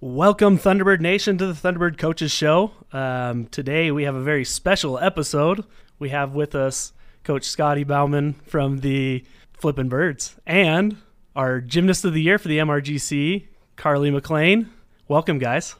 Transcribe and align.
Welcome, 0.00 0.58
Thunderbird 0.58 1.00
Nation, 1.00 1.38
to 1.38 1.52
the 1.52 1.52
Thunderbird 1.52 1.98
Coaches 1.98 2.30
Show. 2.30 2.70
Um, 2.92 3.46
today 3.46 3.90
we 3.90 4.04
have 4.04 4.14
a 4.14 4.22
very 4.22 4.44
special 4.44 4.96
episode. 4.96 5.64
We 5.98 6.10
have 6.10 6.36
with 6.36 6.54
us 6.54 6.92
Coach 7.24 7.42
Scotty 7.42 7.82
Bauman 7.82 8.34
from 8.46 8.78
the 8.78 9.24
Flippin' 9.54 9.88
Birds 9.88 10.36
and 10.46 10.98
our 11.34 11.60
Gymnast 11.60 12.04
of 12.04 12.14
the 12.14 12.22
Year 12.22 12.38
for 12.38 12.46
the 12.46 12.58
MRGC, 12.58 13.48
Karley 13.76 14.16
McClain. 14.16 14.68
Welcome, 15.08 15.40
guys. 15.40 15.74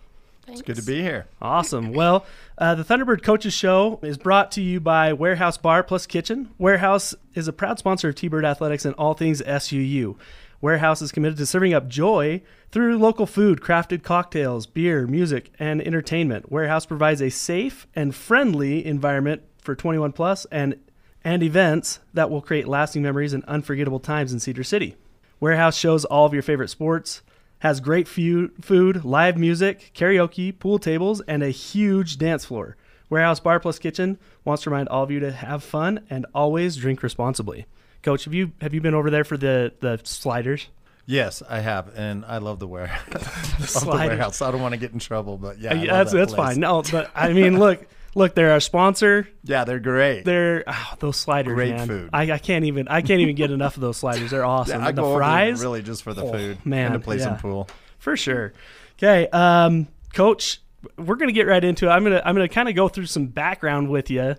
It's 0.49 0.63
good 0.63 0.77
to 0.77 0.83
be 0.83 1.01
here. 1.01 1.27
Awesome. 1.41 1.93
Well, 1.93 2.27
uh, 2.57 2.75
the 2.75 2.83
Thunderbird 2.83 3.23
Coaches 3.23 3.55
Show 3.55 4.01
is 4.03 4.19
brought 4.19 4.51
to 4.53 4.61
you 4.61 4.81
by 4.81 5.13
Warehouse 5.13 5.59
Bar 5.59 5.85
Plus 5.85 6.07
Kitchen. 6.07 6.49
Warehouse 6.59 7.15
is 7.35 7.47
a 7.47 7.53
proud 7.53 7.79
sponsor 7.79 8.09
of 8.09 8.17
T 8.17 8.27
Bird 8.27 8.45
Athletics 8.45 8.85
and 8.85 8.97
all 8.97 9.15
things 9.15 9.43
SUU. 9.43 10.17
Warehouse 10.61 11.01
is 11.01 11.13
committed 11.13 11.39
to 11.39 11.47
serving 11.47 11.73
up 11.73 11.89
joy 11.89 12.43
through 12.71 12.99
local 12.99 13.27
food, 13.27 13.61
crafted 13.61 14.03
cocktails, 14.03 14.67
beer, 14.67 15.07
music, 15.07 15.53
and 15.59 15.81
entertainment. 15.81 16.51
Warehouse 16.51 16.85
provides 16.85 17.23
a 17.23 17.31
safe 17.31 17.87
and 17.95 18.15
friendly 18.15 18.85
environment 18.85 19.43
for 19.59 19.75
21 19.75 20.13
plus 20.13 20.47
and 20.47 20.77
and 21.25 21.43
events 21.43 21.99
that 22.15 22.31
will 22.31 22.41
create 22.41 22.69
lasting 22.69 23.03
memories 23.03 23.33
and 23.33 23.45
unforgettable 23.45 24.01
times 24.01 24.33
in 24.33 24.41
Cedar 24.41 24.65
City. 24.65 24.97
Warehouse 25.41 25.77
shows 25.77 26.05
all 26.05 26.25
of 26.25 26.33
your 26.33 26.43
favorite 26.43 26.71
sports, 26.71 27.23
has 27.61 27.81
great 27.81 28.07
food, 28.09 29.05
live 29.05 29.37
music, 29.37 29.91
karaoke, 29.95 30.57
pool 30.57 30.79
tables, 30.79 31.21
and 31.23 31.43
a 31.43 31.51
huge 31.51 32.19
dance 32.19 32.45
floor. 32.45 32.77
Warehouse 33.11 33.41
Bar 33.41 33.59
Plus 33.61 33.79
Kitchen 33.79 34.19
wants 34.45 34.63
to 34.63 34.71
remind 34.71 34.89
all 34.89 35.03
of 35.03 35.11
you 35.11 35.19
to 35.21 35.33
have 35.33 35.65
fun 35.65 36.01
and 36.09 36.25
always 36.35 36.77
drink 36.77 37.03
responsibly. 37.03 37.67
Coach, 38.09 38.25
have 38.25 38.33
you 38.33 38.53
have 38.63 38.73
you 38.73 38.81
been 38.81 38.95
over 38.95 39.11
there 39.11 39.23
for 39.25 39.37
the 39.37 39.71
the 39.81 40.01
sliders? 40.03 40.69
Yes, 41.05 41.43
I 41.47 41.61
have, 41.61 41.95
and 41.95 42.25
I 42.25 42.39
love 42.39 42.59
the 42.59 42.67
warehouse. 42.67 43.75
the, 43.83 43.87
warehouse. 43.87 44.41
I 44.41 44.51
don't 44.51 44.63
want 44.63 44.73
to 44.73 44.81
get 44.81 44.93
in 44.93 44.99
trouble, 44.99 45.37
but 45.37 45.59
yeah, 45.59 45.75
that's 45.75 46.13
that 46.13 46.17
that's 46.17 46.33
place. 46.33 46.55
fine. 46.55 46.61
No, 46.61 46.83
but 46.91 47.11
I 47.15 47.35
mean, 47.35 47.59
look, 47.59 47.87
look, 48.15 48.35
they're 48.35 48.53
our 48.53 48.61
sponsor. 48.61 49.29
Yeah, 49.45 49.65
they're 49.65 49.79
great. 49.79 50.25
They're 50.25 50.65
oh, 50.67 50.95
those 51.01 51.19
sliders, 51.19 51.53
Great 51.53 51.75
man. 51.75 51.87
food. 51.87 52.11
I, 52.15 52.33
I 52.33 52.39
can't 52.39 52.65
even 52.65 52.89
I 52.89 53.03
can't 53.03 53.21
even 53.21 53.35
get 53.35 53.51
enough 53.51 53.77
of 53.77 53.83
those 53.83 53.99
sliders. 53.99 54.31
They're 54.31 54.43
awesome. 54.43 54.81
yeah, 54.81 54.87
I 54.87 54.93
the 54.93 55.03
go 55.03 55.17
fries, 55.17 55.61
really 55.61 55.83
just 55.83 56.03
for 56.03 56.15
the 56.15 56.25
Oh, 56.25 56.33
food 56.33 56.65
man, 56.65 56.93
and 56.93 56.95
to 56.95 57.01
play 57.01 57.19
yeah. 57.19 57.25
some 57.25 57.37
pool. 57.37 57.69
for 57.99 58.17
sure. 58.17 58.55
Okay, 58.97 59.29
um, 59.35 59.87
Coach, 60.15 60.63
we're 60.97 61.17
gonna 61.17 61.33
get 61.33 61.47
right 61.47 61.63
into 61.63 61.89
it. 61.89 61.91
I'm 61.91 62.05
gonna 62.05 62.23
I'm 62.25 62.35
gonna 62.35 62.49
kind 62.49 62.71
of 62.71 62.75
go 62.75 62.89
through 62.89 63.05
some 63.05 63.27
background 63.27 63.91
with 63.91 64.09
you, 64.09 64.35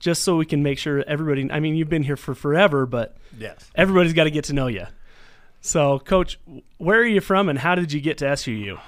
just 0.00 0.22
so 0.24 0.36
we 0.36 0.46
can 0.46 0.62
make 0.64 0.78
sure 0.78 1.04
everybody. 1.06 1.48
I 1.52 1.60
mean, 1.60 1.76
you've 1.76 1.88
been 1.88 2.02
here 2.02 2.16
for 2.16 2.34
forever, 2.34 2.86
but 2.86 3.16
Yes. 3.38 3.70
everybody's 3.76 4.12
got 4.14 4.24
to 4.24 4.30
get 4.32 4.44
to 4.46 4.52
know 4.52 4.66
you. 4.66 4.86
So, 5.60 5.98
Coach, 6.00 6.40
where 6.78 6.98
are 7.00 7.06
you 7.06 7.20
from, 7.20 7.48
and 7.48 7.58
how 7.58 7.74
did 7.74 7.92
you 7.92 8.00
get 8.00 8.18
to 8.18 8.24
SUU? 8.24 8.80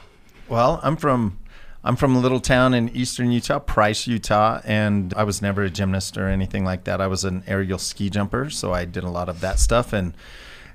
Well, 0.48 0.80
I'm 0.82 0.96
from 0.96 1.38
I'm 1.84 1.96
from 1.96 2.14
a 2.14 2.20
little 2.20 2.38
town 2.38 2.74
in 2.74 2.88
eastern 2.90 3.32
Utah, 3.32 3.58
Price, 3.58 4.06
Utah, 4.06 4.60
and 4.64 5.12
I 5.16 5.24
was 5.24 5.42
never 5.42 5.62
a 5.64 5.70
gymnast 5.70 6.16
or 6.16 6.28
anything 6.28 6.64
like 6.64 6.84
that. 6.84 7.00
I 7.00 7.08
was 7.08 7.24
an 7.24 7.42
aerial 7.48 7.78
ski 7.78 8.08
jumper, 8.08 8.50
so 8.50 8.72
I 8.72 8.84
did 8.84 9.02
a 9.02 9.08
lot 9.10 9.28
of 9.28 9.40
that 9.40 9.58
stuff 9.58 9.92
and 9.92 10.14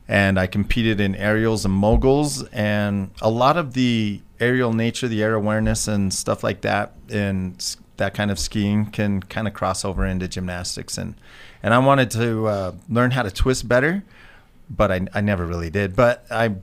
and 0.10 0.38
I 0.40 0.48
competed 0.48 1.00
in 1.02 1.16
aerials 1.16 1.66
and 1.66 1.74
moguls 1.74 2.44
and 2.50 3.12
a 3.22 3.30
lot 3.30 3.58
of 3.58 3.74
the 3.74 4.22
aerial 4.40 4.72
nature, 4.74 5.08
the 5.08 5.22
air 5.24 5.34
awareness 5.34 5.88
and 5.88 6.14
stuff 6.14 6.44
like 6.44 6.62
that 6.62 6.94
and 7.10 7.76
that 7.98 8.14
kind 8.14 8.32
of 8.32 8.40
skiing 8.40 8.86
can 8.86 9.22
kind 9.22 9.48
of 9.48 9.54
cross 9.54 9.84
over 9.84 10.06
into 10.06 10.28
gymnastics 10.28 10.98
and 10.98 11.16
and 11.64 11.74
I 11.74 11.80
wanted 11.80 12.12
to 12.12 12.48
uh, 12.48 12.72
learn 12.88 13.12
how 13.12 13.24
to 13.24 13.32
twist 13.32 13.68
better 13.68 14.04
but 14.70 14.92
I, 14.92 15.08
I 15.14 15.22
never 15.22 15.46
really 15.46 15.70
did. 15.70 15.96
But 15.96 16.26
I, 16.30 16.56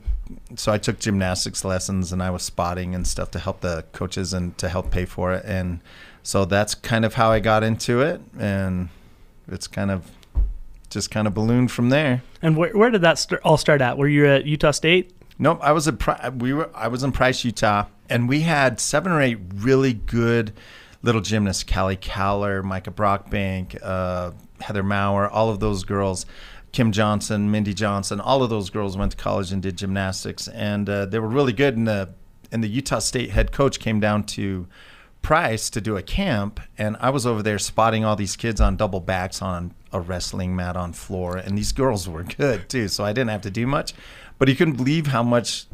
so 0.56 0.72
I 0.72 0.78
took 0.78 0.98
gymnastics 0.98 1.64
lessons 1.64 2.12
and 2.12 2.22
I 2.22 2.30
was 2.30 2.42
spotting 2.42 2.94
and 2.94 3.06
stuff 3.06 3.30
to 3.32 3.38
help 3.38 3.60
the 3.60 3.84
coaches 3.92 4.32
and 4.32 4.56
to 4.58 4.68
help 4.68 4.90
pay 4.90 5.05
for 5.05 5.33
it. 5.33 5.44
And 5.44 5.80
so 6.23 6.44
that's 6.44 6.74
kind 6.74 7.05
of 7.05 7.14
how 7.14 7.30
I 7.30 7.40
got 7.40 7.62
into 7.62 8.00
it. 8.00 8.20
And 8.39 8.89
it's 9.48 9.67
kind 9.67 9.90
of 9.90 10.11
just 10.90 11.11
kind 11.11 11.27
of 11.27 11.34
ballooned 11.34 11.70
from 11.70 11.90
there. 11.90 12.23
And 12.42 12.56
where, 12.56 12.73
where 12.77 12.90
did 12.90 13.02
that 13.02 13.18
st- 13.18 13.40
all 13.42 13.56
start 13.56 13.80
at? 13.80 13.98
Were 13.98 14.08
you 14.08 14.27
at 14.27 14.44
Utah 14.44 14.70
State? 14.70 15.11
Nope, 15.39 15.58
I 15.62 15.73
was 15.73 15.89
a 15.89 15.92
Pri- 15.92 16.28
we 16.28 16.52
were 16.52 16.70
I 16.74 16.86
was 16.86 17.02
in 17.02 17.11
Price, 17.11 17.44
Utah, 17.44 17.86
and 18.08 18.28
we 18.28 18.42
had 18.42 18.78
seven 18.78 19.11
or 19.11 19.20
eight 19.20 19.39
really 19.52 19.92
good 19.92 20.52
little 21.05 21.20
gymnasts: 21.20 21.63
Callie 21.63 21.98
Cowler, 22.01 22.63
Micah 22.63 22.91
Brockbank, 22.91 23.79
uh, 23.83 24.33
Heather 24.61 24.83
Maurer, 24.83 25.29
all 25.29 25.51
of 25.51 25.61
those 25.61 25.85
girls. 25.85 26.27
Kim 26.73 26.91
Johnson, 26.91 27.53
Mindy 27.53 27.73
Johnson, 27.73 28.20
all 28.20 28.42
of 28.42 28.51
those 28.51 28.69
girls 28.69 28.97
went 28.97 29.13
to 29.13 29.17
college 29.17 29.53
and 29.53 29.63
did 29.63 29.79
gymnastics, 29.79 30.48
and 30.48 30.91
uh, 30.91 31.07
they 31.07 31.20
were 31.20 31.29
really 31.29 31.53
good. 31.53 31.77
And 31.77 31.87
the 31.87 32.13
and 32.51 32.65
the 32.65 32.69
Utah 32.69 32.98
State 32.98 33.31
head 33.31 33.53
coach 33.53 33.79
came 33.79 34.01
down 34.01 34.25
to 34.25 34.67
Price 35.25 35.70
to 35.70 35.81
do 35.81 35.97
a 35.97 36.03
camp, 36.03 36.61
and 36.77 36.98
I 37.01 37.09
was 37.09 37.25
over 37.25 37.42
there 37.42 37.59
spotting 37.59 38.05
all 38.05 38.15
these 38.15 38.36
kids 38.36 38.61
on 38.61 38.77
double 38.77 39.01
backs 39.01 39.41
on 39.41 39.73
a 39.91 39.98
wrestling 39.98 40.55
mat 40.55 40.77
on 40.77 40.92
floor, 40.92 41.39
and 41.39 41.57
these 41.57 41.73
girls 41.73 42.07
were 42.07 42.25
good 42.25 42.69
too. 42.69 42.89
So 42.89 43.05
I 43.05 43.15
didn't 43.15 43.31
have 43.31 43.41
to 43.41 43.51
do 43.51 43.67
much, 43.67 43.95
but 44.39 44.48
you 44.48 44.55
couldn't 44.55 44.77
believe 44.77 45.07
how 45.07 45.23
much, 45.23 45.65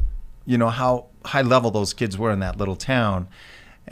you 0.45 0.57
know, 0.57 0.69
how 0.69 1.07
high 1.25 1.41
level 1.41 1.69
those 1.69 1.93
kids 1.93 2.17
were 2.17 2.31
in 2.31 2.39
that 2.39 2.57
little 2.57 2.77
town. 2.77 3.27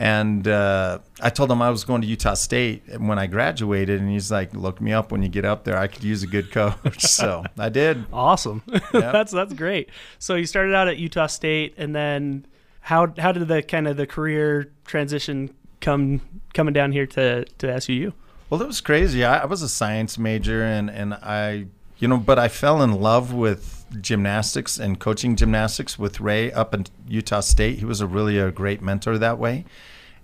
And 0.00 0.48
uh, 0.48 1.00
I 1.20 1.28
told 1.28 1.50
him 1.50 1.60
I 1.60 1.68
was 1.68 1.84
going 1.84 2.00
to 2.00 2.06
Utah 2.06 2.32
State 2.32 2.98
when 2.98 3.18
I 3.18 3.26
graduated, 3.26 4.00
and 4.00 4.08
he's 4.08 4.32
like, 4.32 4.54
"Look 4.54 4.80
me 4.80 4.94
up 4.94 5.12
when 5.12 5.22
you 5.22 5.28
get 5.28 5.44
up 5.44 5.64
there. 5.64 5.76
I 5.76 5.88
could 5.88 6.02
use 6.02 6.22
a 6.22 6.26
good 6.26 6.50
coach." 6.50 7.02
so 7.02 7.44
I 7.58 7.68
did. 7.68 8.06
Awesome. 8.12 8.62
that's 8.92 9.30
that's 9.30 9.52
great. 9.52 9.90
So 10.18 10.36
you 10.36 10.46
started 10.46 10.74
out 10.74 10.88
at 10.88 10.96
Utah 10.96 11.26
State, 11.26 11.74
and 11.76 11.94
then 11.94 12.46
how 12.80 13.12
how 13.18 13.30
did 13.30 13.46
the 13.48 13.62
kind 13.62 13.86
of 13.86 13.98
the 13.98 14.06
career 14.06 14.72
transition 14.86 15.54
come 15.82 16.22
coming 16.54 16.72
down 16.72 16.92
here 16.92 17.06
to 17.06 17.44
to 17.44 17.66
SUU? 17.66 18.14
Well, 18.48 18.62
it 18.62 18.66
was 18.66 18.80
crazy. 18.80 19.22
I, 19.22 19.42
I 19.42 19.44
was 19.44 19.60
a 19.60 19.68
science 19.68 20.16
major, 20.16 20.64
and 20.64 20.90
and 20.90 21.12
I, 21.12 21.66
you 21.98 22.08
know, 22.08 22.16
but 22.16 22.38
I 22.38 22.48
fell 22.48 22.80
in 22.80 23.00
love 23.02 23.34
with 23.34 23.84
gymnastics 24.00 24.78
and 24.78 24.98
coaching 24.98 25.36
gymnastics 25.36 25.98
with 25.98 26.20
Ray 26.20 26.50
up 26.52 26.74
in 26.74 26.86
Utah 27.06 27.40
State. 27.40 27.78
He 27.78 27.84
was 27.84 28.00
a 28.00 28.06
really 28.06 28.38
a 28.38 28.50
great 28.50 28.80
mentor 28.80 29.18
that 29.18 29.38
way, 29.38 29.66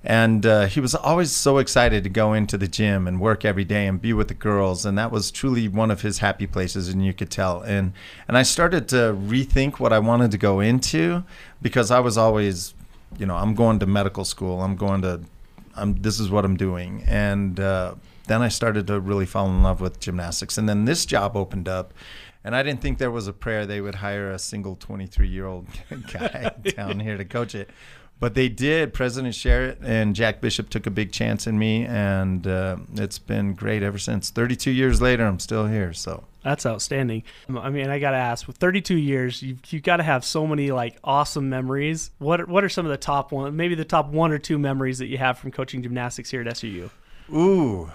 and 0.06 0.46
uh, 0.46 0.66
he 0.66 0.80
was 0.80 0.94
always 0.94 1.32
so 1.32 1.58
excited 1.58 2.04
to 2.04 2.10
go 2.10 2.32
into 2.32 2.56
the 2.56 2.68
gym 2.68 3.06
and 3.06 3.20
work 3.20 3.44
every 3.44 3.64
day 3.64 3.86
and 3.86 4.00
be 4.00 4.12
with 4.12 4.28
the 4.28 4.34
girls, 4.34 4.86
and 4.86 4.96
that 4.96 5.10
was 5.10 5.30
truly 5.30 5.68
one 5.68 5.90
of 5.90 6.00
his 6.00 6.18
happy 6.18 6.46
places, 6.46 6.88
and 6.88 7.04
you 7.04 7.12
could 7.12 7.30
tell. 7.30 7.60
And 7.60 7.92
and 8.28 8.38
I 8.38 8.42
started 8.42 8.88
to 8.88 9.16
rethink 9.18 9.78
what 9.78 9.92
I 9.92 9.98
wanted 9.98 10.30
to 10.30 10.38
go 10.38 10.60
into 10.60 11.24
because 11.60 11.90
I 11.90 12.00
was 12.00 12.16
always, 12.16 12.72
you 13.18 13.26
know, 13.26 13.36
I'm 13.36 13.54
going 13.54 13.78
to 13.80 13.86
medical 13.86 14.24
school. 14.24 14.62
I'm 14.62 14.76
going 14.76 15.02
to 15.02 15.20
I'm, 15.76 16.00
this 16.00 16.18
is 16.18 16.30
what 16.30 16.44
I'm 16.44 16.56
doing. 16.56 17.04
And 17.06 17.60
uh, 17.60 17.94
then 18.26 18.42
I 18.42 18.48
started 18.48 18.86
to 18.88 18.98
really 18.98 19.26
fall 19.26 19.46
in 19.46 19.62
love 19.62 19.80
with 19.80 20.00
gymnastics. 20.00 20.58
And 20.58 20.68
then 20.68 20.86
this 20.86 21.06
job 21.06 21.36
opened 21.36 21.68
up. 21.68 21.92
And 22.42 22.54
I 22.54 22.62
didn't 22.62 22.80
think 22.80 22.98
there 22.98 23.10
was 23.10 23.26
a 23.26 23.32
prayer 23.32 23.66
they 23.66 23.80
would 23.80 23.96
hire 23.96 24.30
a 24.30 24.38
single 24.38 24.76
23 24.76 25.28
year 25.28 25.46
old 25.46 25.66
guy 26.12 26.54
down 26.76 27.00
here 27.00 27.16
to 27.16 27.24
coach 27.24 27.54
it. 27.54 27.70
But 28.18 28.34
they 28.34 28.48
did. 28.48 28.94
President 28.94 29.34
Sherratt 29.34 29.76
and 29.82 30.16
Jack 30.16 30.40
Bishop 30.40 30.70
took 30.70 30.86
a 30.86 30.90
big 30.90 31.12
chance 31.12 31.46
in 31.46 31.58
me. 31.58 31.84
And 31.84 32.46
uh, 32.46 32.78
it's 32.94 33.18
been 33.18 33.54
great 33.54 33.82
ever 33.82 33.98
since. 33.98 34.30
32 34.30 34.70
years 34.70 35.02
later, 35.02 35.26
I'm 35.26 35.38
still 35.38 35.66
here. 35.66 35.92
So. 35.92 36.24
That's 36.42 36.64
outstanding. 36.64 37.24
I 37.48 37.70
mean, 37.70 37.90
I 37.90 37.98
got 37.98 38.12
to 38.12 38.16
ask, 38.16 38.46
with 38.46 38.56
32 38.56 38.96
years, 38.96 39.42
you've, 39.42 39.58
you've 39.70 39.82
got 39.82 39.96
to 39.96 40.04
have 40.04 40.24
so 40.24 40.46
many 40.46 40.70
like 40.70 40.96
awesome 41.02 41.50
memories. 41.50 42.12
What 42.18 42.40
are, 42.40 42.46
what 42.46 42.62
are 42.62 42.68
some 42.68 42.86
of 42.86 42.90
the 42.90 42.96
top 42.96 43.32
one, 43.32 43.56
maybe 43.56 43.74
the 43.74 43.84
top 43.84 44.08
one 44.10 44.30
or 44.30 44.38
two 44.38 44.56
memories 44.58 44.98
that 44.98 45.06
you 45.06 45.18
have 45.18 45.38
from 45.38 45.50
coaching 45.50 45.82
gymnastics 45.82 46.30
here 46.30 46.42
at 46.42 46.46
SUU? 46.46 46.88
Ooh. 47.32 47.90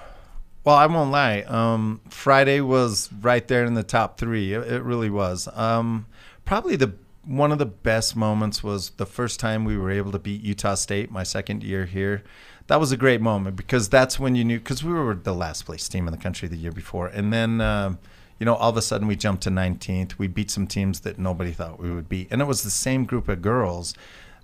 Well, 0.63 0.75
I 0.75 0.85
won't 0.85 1.11
lie. 1.11 1.41
Um, 1.47 2.01
Friday 2.09 2.61
was 2.61 3.09
right 3.21 3.47
there 3.47 3.63
in 3.63 3.73
the 3.73 3.83
top 3.83 4.19
three. 4.19 4.53
It, 4.53 4.71
it 4.71 4.83
really 4.83 5.09
was. 5.09 5.47
Um, 5.53 6.05
probably 6.45 6.75
the 6.75 6.93
one 7.25 7.51
of 7.51 7.59
the 7.59 7.65
best 7.65 8.15
moments 8.15 8.63
was 8.63 8.91
the 8.91 9.05
first 9.05 9.39
time 9.39 9.63
we 9.63 9.77
were 9.77 9.91
able 9.91 10.11
to 10.11 10.19
beat 10.19 10.41
Utah 10.41 10.75
State 10.75 11.11
my 11.11 11.23
second 11.23 11.63
year 11.63 11.85
here. 11.85 12.23
That 12.67 12.79
was 12.79 12.91
a 12.91 12.97
great 12.97 13.21
moment 13.21 13.55
because 13.55 13.89
that's 13.89 14.19
when 14.19 14.35
you 14.35 14.43
knew 14.43 14.59
because 14.59 14.83
we 14.83 14.93
were 14.93 15.13
the 15.13 15.33
last 15.33 15.65
place 15.65 15.87
team 15.87 16.07
in 16.07 16.11
the 16.11 16.17
country 16.17 16.47
the 16.47 16.57
year 16.57 16.71
before, 16.71 17.07
and 17.07 17.31
then 17.31 17.61
um, 17.61 17.99
you 18.39 18.45
know 18.45 18.55
all 18.55 18.69
of 18.69 18.77
a 18.77 18.81
sudden 18.81 19.07
we 19.07 19.15
jumped 19.15 19.43
to 19.43 19.49
19th. 19.49 20.17
We 20.17 20.27
beat 20.27 20.49
some 20.49 20.67
teams 20.67 21.01
that 21.01 21.19
nobody 21.19 21.51
thought 21.51 21.79
we 21.79 21.91
would 21.91 22.09
beat, 22.09 22.29
and 22.31 22.41
it 22.41 22.45
was 22.45 22.63
the 22.63 22.71
same 22.71 23.05
group 23.05 23.27
of 23.27 23.41
girls 23.41 23.93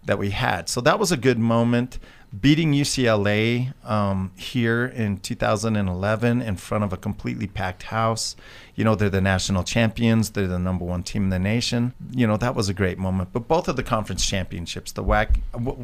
that 0.06 0.20
we 0.20 0.32
had. 0.32 0.70
So 0.70 0.82
that 0.82 1.00
was 1.00 1.12
a 1.12 1.18
good 1.18 1.40
moment. 1.40 2.00
Beating 2.42 2.74
UCLA 2.74 3.74
um, 3.90 4.32
here 4.36 4.86
in 4.86 5.18
2011 5.18 6.42
in 6.42 6.56
front 6.58 6.84
of 6.84 6.92
a 6.92 6.98
completely 6.98 7.48
packed 7.48 7.84
house. 7.84 8.36
You 8.76 8.84
know, 8.84 8.96
they're 8.96 9.10
the 9.10 9.22
national 9.22 9.64
champions. 9.64 10.32
They're 10.32 10.46
the 10.46 10.60
number 10.60 10.86
one 10.86 11.04
team 11.04 11.24
in 11.24 11.30
the 11.30 11.40
nation. 11.40 11.94
You 12.12 12.28
know, 12.28 12.38
that 12.38 12.54
was 12.54 12.70
a 12.70 12.74
great 12.74 13.00
moment. 13.00 13.30
But 13.32 13.48
both 13.48 13.68
of 13.68 13.76
the 13.76 13.82
conference 13.82 14.26
championships, 14.26 14.92
the 14.92 15.04
WAC, 15.04 15.40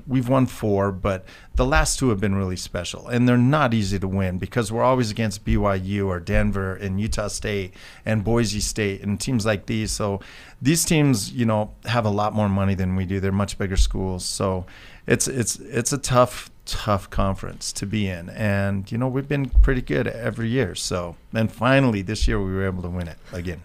we've 0.06 0.30
won 0.30 0.46
four, 0.46 0.92
but 0.92 1.26
the 1.56 1.66
last 1.66 1.98
two 1.98 2.10
have 2.10 2.20
been 2.20 2.36
really 2.36 2.58
special. 2.58 3.08
And 3.08 3.28
they're 3.28 3.38
not 3.38 3.74
easy 3.74 3.98
to 3.98 4.08
win 4.08 4.38
because 4.38 4.72
we're 4.72 4.84
always 4.84 5.10
against 5.10 5.46
BYU 5.46 6.06
or 6.08 6.20
Denver 6.20 6.76
and 6.76 7.00
Utah 7.00 7.30
State 7.30 7.74
and 8.06 8.24
Boise 8.24 8.60
State 8.60 9.02
and 9.02 9.20
teams 9.20 9.46
like 9.46 9.66
these. 9.66 9.92
So 9.92 10.20
these 10.62 10.86
teams, 10.86 11.32
you 11.32 11.46
know, 11.46 11.74
have 11.86 12.06
a 12.06 12.10
lot 12.10 12.34
more 12.34 12.50
money 12.50 12.76
than 12.76 12.96
we 12.96 13.06
do. 13.06 13.20
They're 13.20 13.32
much 13.32 13.58
bigger 13.58 13.78
schools. 13.78 14.24
So 14.24 14.66
it's 15.08 15.28
it's 15.28 15.58
it's 15.58 15.94
a 15.94 15.98
tough 15.98 16.50
tough 16.66 17.10
conference 17.10 17.74
to 17.74 17.86
be 17.86 18.08
in. 18.08 18.30
And 18.30 18.92
you 18.92 18.98
know 18.98 19.08
we've 19.08 19.28
been 19.28 19.50
pretty 19.50 19.82
good 19.82 20.08
every 20.08 20.50
year. 20.50 20.76
So 20.76 21.16
and 21.34 21.52
finally 21.52 22.02
this 22.02 22.28
year 22.28 22.40
we 22.40 22.52
were 22.52 22.66
able 22.66 22.84
to 22.84 22.90
win 22.90 23.08
it 23.08 23.18
again. 23.32 23.64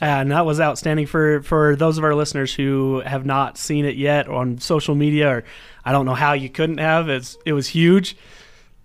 And 0.00 0.32
that 0.32 0.44
was 0.44 0.60
outstanding 0.60 1.06
for 1.06 1.42
for 1.42 1.76
those 1.76 1.98
of 1.98 2.04
our 2.04 2.14
listeners 2.14 2.52
who 2.52 3.02
have 3.06 3.24
not 3.24 3.56
seen 3.58 3.84
it 3.84 3.96
yet 3.96 4.28
on 4.28 4.58
social 4.58 4.94
media 4.94 5.28
or 5.28 5.44
I 5.84 5.92
don't 5.92 6.06
know 6.06 6.14
how 6.14 6.32
you 6.32 6.48
couldn't 6.48 6.78
have. 6.78 7.08
It's 7.08 7.36
it 7.46 7.52
was 7.52 7.68
huge. 7.68 8.16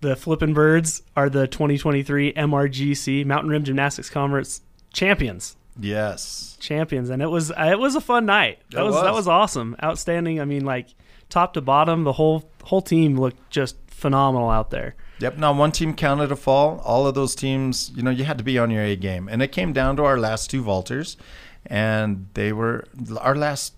The 0.02 0.16
flippin' 0.16 0.54
birds 0.54 1.02
are 1.16 1.28
the 1.28 1.48
2023 1.48 2.34
MRGC 2.34 3.26
Mountain 3.26 3.50
Rim 3.50 3.64
Gymnastics 3.64 4.12
Conference 4.12 4.62
champions. 4.94 5.56
Yes. 5.80 6.56
Champions. 6.60 7.10
And 7.10 7.24
it 7.24 7.28
was 7.28 7.52
it 7.58 7.80
was 7.80 7.96
a 7.96 8.02
fun 8.02 8.28
night. 8.28 8.60
That 8.72 8.84
was, 8.84 8.94
was 8.94 9.04
that 9.04 9.14
was 9.14 9.28
awesome. 9.28 9.76
Outstanding. 9.82 10.40
I 10.40 10.46
mean 10.46 10.66
like 10.66 10.90
top 11.30 11.54
to 11.54 11.62
bottom, 11.62 12.04
the 12.04 12.14
whole 12.14 12.50
whole 12.64 12.82
team 12.82 13.20
looked 13.20 13.50
just 13.50 13.78
phenomenal 13.88 14.50
out 14.50 14.70
there. 14.70 14.96
Yep. 15.20 15.38
Now 15.38 15.54
one 15.54 15.72
team 15.72 15.94
counted 15.94 16.32
a 16.32 16.36
fall. 16.36 16.80
All 16.86 17.08
of 17.08 17.16
those 17.16 17.34
teams, 17.34 17.92
you 17.96 18.04
know, 18.04 18.12
you 18.12 18.24
had 18.24 18.38
to 18.38 18.44
be 18.44 18.60
on 18.60 18.70
your 18.70 18.84
A 18.84 18.96
game, 18.96 19.28
and 19.28 19.42
it 19.42 19.52
came 19.52 19.74
down 19.74 19.96
to 19.98 20.04
our 20.04 20.18
last 20.20 20.50
two 20.50 20.64
vaulters, 20.64 21.16
and 21.66 22.28
they 22.34 22.54
were 22.54 22.86
our 23.20 23.36
last. 23.36 23.74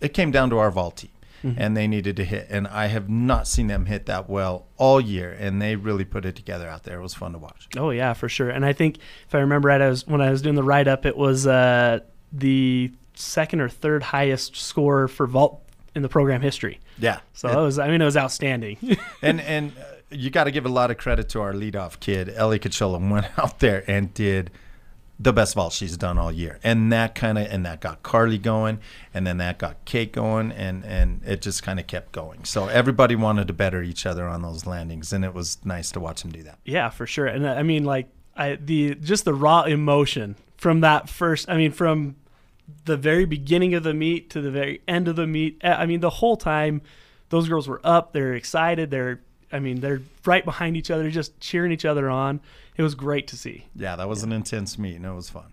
It 0.00 0.14
came 0.14 0.30
down 0.30 0.50
to 0.50 0.58
our 0.58 0.70
vaultee. 0.70 1.10
Mm-hmm. 1.44 1.60
and 1.60 1.76
they 1.76 1.86
needed 1.86 2.16
to 2.16 2.24
hit. 2.24 2.46
And 2.48 2.66
I 2.66 2.86
have 2.86 3.10
not 3.10 3.46
seen 3.46 3.66
them 3.66 3.86
hit 3.86 4.06
that 4.06 4.28
well 4.28 4.66
all 4.78 5.00
year, 5.00 5.36
and 5.38 5.60
they 5.60 5.76
really 5.76 6.04
put 6.04 6.24
it 6.24 6.34
together 6.34 6.66
out 6.66 6.84
there. 6.84 6.98
It 6.98 7.02
was 7.02 7.12
fun 7.12 7.32
to 7.32 7.38
watch. 7.38 7.68
Oh 7.76 7.90
yeah, 7.90 8.14
for 8.14 8.28
sure. 8.28 8.48
And 8.48 8.64
I 8.64 8.72
think 8.72 8.96
if 9.28 9.34
I 9.34 9.40
remember 9.40 9.68
right, 9.68 9.80
I 9.80 9.88
was 9.90 10.06
when 10.06 10.22
I 10.22 10.30
was 10.30 10.40
doing 10.40 10.54
the 10.54 10.62
write 10.62 10.88
up, 10.88 11.04
it 11.04 11.16
was 11.16 11.46
uh, 11.46 12.00
the 12.32 12.90
second 13.14 13.60
or 13.60 13.68
third 13.68 14.02
highest 14.02 14.56
score 14.56 15.08
for 15.08 15.26
vault 15.26 15.62
in 15.94 16.02
the 16.02 16.08
program 16.08 16.40
history. 16.40 16.80
Yeah. 16.98 17.20
So 17.32 17.48
it, 17.48 17.62
was. 17.62 17.78
I 17.78 17.88
mean, 17.88 18.00
it 18.00 18.04
was 18.04 18.16
outstanding. 18.16 18.78
and 19.22 19.40
and 19.40 19.72
uh, 19.76 19.82
you 20.10 20.30
got 20.30 20.44
to 20.44 20.50
give 20.50 20.66
a 20.66 20.70
lot 20.70 20.90
of 20.90 20.98
credit 20.98 21.28
to 21.30 21.40
our 21.40 21.52
leadoff 21.52 22.00
kid, 22.00 22.32
Ellie 22.34 22.58
Cachola, 22.58 23.10
went 23.10 23.26
out 23.38 23.60
there 23.60 23.84
and 23.86 24.12
did 24.14 24.50
the 25.18 25.32
best 25.32 25.54
vault 25.54 25.72
she's 25.72 25.96
done 25.96 26.18
all 26.18 26.30
year, 26.30 26.58
and 26.62 26.92
that 26.92 27.14
kind 27.14 27.38
of 27.38 27.46
and 27.50 27.64
that 27.64 27.80
got 27.80 28.02
Karley 28.02 28.40
going, 28.40 28.78
and 29.14 29.26
then 29.26 29.38
that 29.38 29.58
got 29.58 29.82
Kate 29.84 30.12
going, 30.12 30.52
and 30.52 30.84
and 30.84 31.22
it 31.24 31.40
just 31.40 31.62
kind 31.62 31.80
of 31.80 31.86
kept 31.86 32.12
going. 32.12 32.44
So 32.44 32.68
everybody 32.68 33.16
wanted 33.16 33.46
to 33.48 33.54
better 33.54 33.82
each 33.82 34.04
other 34.04 34.26
on 34.26 34.42
those 34.42 34.66
landings, 34.66 35.12
and 35.12 35.24
it 35.24 35.32
was 35.32 35.58
nice 35.64 35.90
to 35.92 36.00
watch 36.00 36.22
them 36.22 36.32
do 36.32 36.42
that. 36.42 36.58
Yeah, 36.64 36.90
for 36.90 37.06
sure. 37.06 37.26
And 37.26 37.48
I 37.48 37.62
mean, 37.62 37.84
like 37.84 38.08
I 38.36 38.56
the 38.56 38.94
just 38.94 39.24
the 39.24 39.34
raw 39.34 39.62
emotion 39.62 40.36
from 40.56 40.80
that 40.80 41.08
first. 41.08 41.48
I 41.48 41.56
mean, 41.56 41.72
from 41.72 42.16
the 42.84 42.96
very 42.96 43.24
beginning 43.24 43.74
of 43.74 43.82
the 43.82 43.94
meet 43.94 44.30
to 44.30 44.40
the 44.40 44.50
very 44.50 44.82
end 44.86 45.08
of 45.08 45.16
the 45.16 45.26
meet. 45.26 45.60
I 45.62 45.86
mean, 45.86 46.00
the 46.00 46.10
whole 46.10 46.36
time 46.36 46.82
those 47.28 47.48
girls 47.48 47.68
were 47.68 47.80
up, 47.84 48.12
they're 48.12 48.34
excited, 48.34 48.90
they're 48.90 49.20
I 49.52 49.60
mean, 49.60 49.80
they're 49.80 50.02
right 50.24 50.44
behind 50.44 50.76
each 50.76 50.90
other, 50.90 51.10
just 51.10 51.38
cheering 51.40 51.72
each 51.72 51.84
other 51.84 52.10
on. 52.10 52.40
It 52.76 52.82
was 52.82 52.94
great 52.94 53.28
to 53.28 53.36
see. 53.36 53.66
Yeah, 53.74 53.96
that 53.96 54.08
was 54.08 54.20
yeah. 54.20 54.26
an 54.26 54.32
intense 54.32 54.78
meet, 54.78 54.96
and 54.96 55.04
it 55.04 55.12
was 55.12 55.30
fun. 55.30 55.52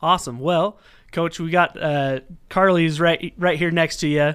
Awesome. 0.00 0.38
Well, 0.38 0.78
Coach, 1.10 1.38
we 1.40 1.50
got 1.50 1.80
uh, 1.80 2.20
Karley's 2.48 3.00
right 3.00 3.34
right 3.36 3.58
here 3.58 3.70
next 3.70 3.98
to 3.98 4.08
you. 4.08 4.34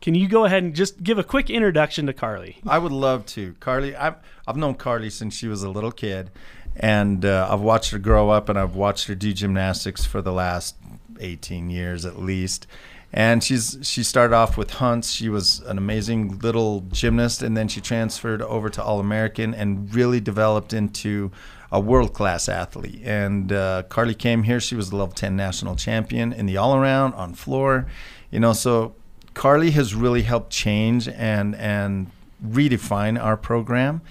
Can 0.00 0.14
you 0.14 0.28
go 0.28 0.46
ahead 0.46 0.62
and 0.62 0.74
just 0.74 1.02
give 1.02 1.18
a 1.18 1.24
quick 1.24 1.50
introduction 1.50 2.06
to 2.06 2.14
Karley? 2.14 2.56
I 2.66 2.78
would 2.78 2.92
love 2.92 3.26
to. 3.26 3.54
Karley, 3.60 3.94
I've 3.94 4.16
I've 4.46 4.56
known 4.56 4.74
Karley 4.74 5.12
since 5.12 5.34
she 5.34 5.46
was 5.46 5.62
a 5.62 5.70
little 5.70 5.92
kid, 5.92 6.30
and 6.76 7.24
uh, 7.24 7.48
I've 7.50 7.60
watched 7.60 7.90
her 7.92 7.98
grow 7.98 8.30
up, 8.30 8.48
and 8.48 8.58
I've 8.58 8.74
watched 8.74 9.06
her 9.08 9.14
do 9.14 9.32
gymnastics 9.32 10.04
for 10.04 10.22
the 10.22 10.32
last 10.32 10.76
18 11.20 11.70
years 11.70 12.04
at 12.04 12.18
least. 12.18 12.66
And 13.12 13.42
she's 13.42 13.78
she 13.82 14.04
started 14.04 14.34
off 14.34 14.56
with 14.56 14.74
Hunts. 14.74 15.10
She 15.10 15.28
was 15.28 15.60
an 15.60 15.78
amazing 15.78 16.38
little 16.38 16.82
gymnast, 16.92 17.42
and 17.42 17.56
then 17.56 17.66
she 17.66 17.80
transferred 17.80 18.40
over 18.40 18.68
to 18.70 18.82
All 18.82 19.00
American 19.00 19.52
and 19.52 19.92
really 19.92 20.20
developed 20.20 20.72
into 20.72 21.32
a 21.72 21.80
world 21.80 22.12
class 22.14 22.48
athlete. 22.48 23.00
And 23.04 23.52
uh, 23.52 23.84
Karley 23.88 24.16
came 24.16 24.44
here. 24.44 24.60
She 24.60 24.76
was 24.76 24.90
the 24.90 24.96
level 24.96 25.14
10 25.14 25.36
national 25.36 25.76
champion 25.76 26.32
in 26.32 26.46
the 26.46 26.56
all 26.56 26.76
around 26.76 27.14
on 27.14 27.34
floor. 27.34 27.86
You 28.30 28.38
know, 28.38 28.52
so 28.52 28.94
Karley 29.34 29.72
has 29.72 29.94
really 29.94 30.22
helped 30.22 30.50
change 30.50 31.08
and 31.08 31.56
and 31.56 32.10
redefine 32.46 33.22
our 33.22 33.36
program 33.36 34.02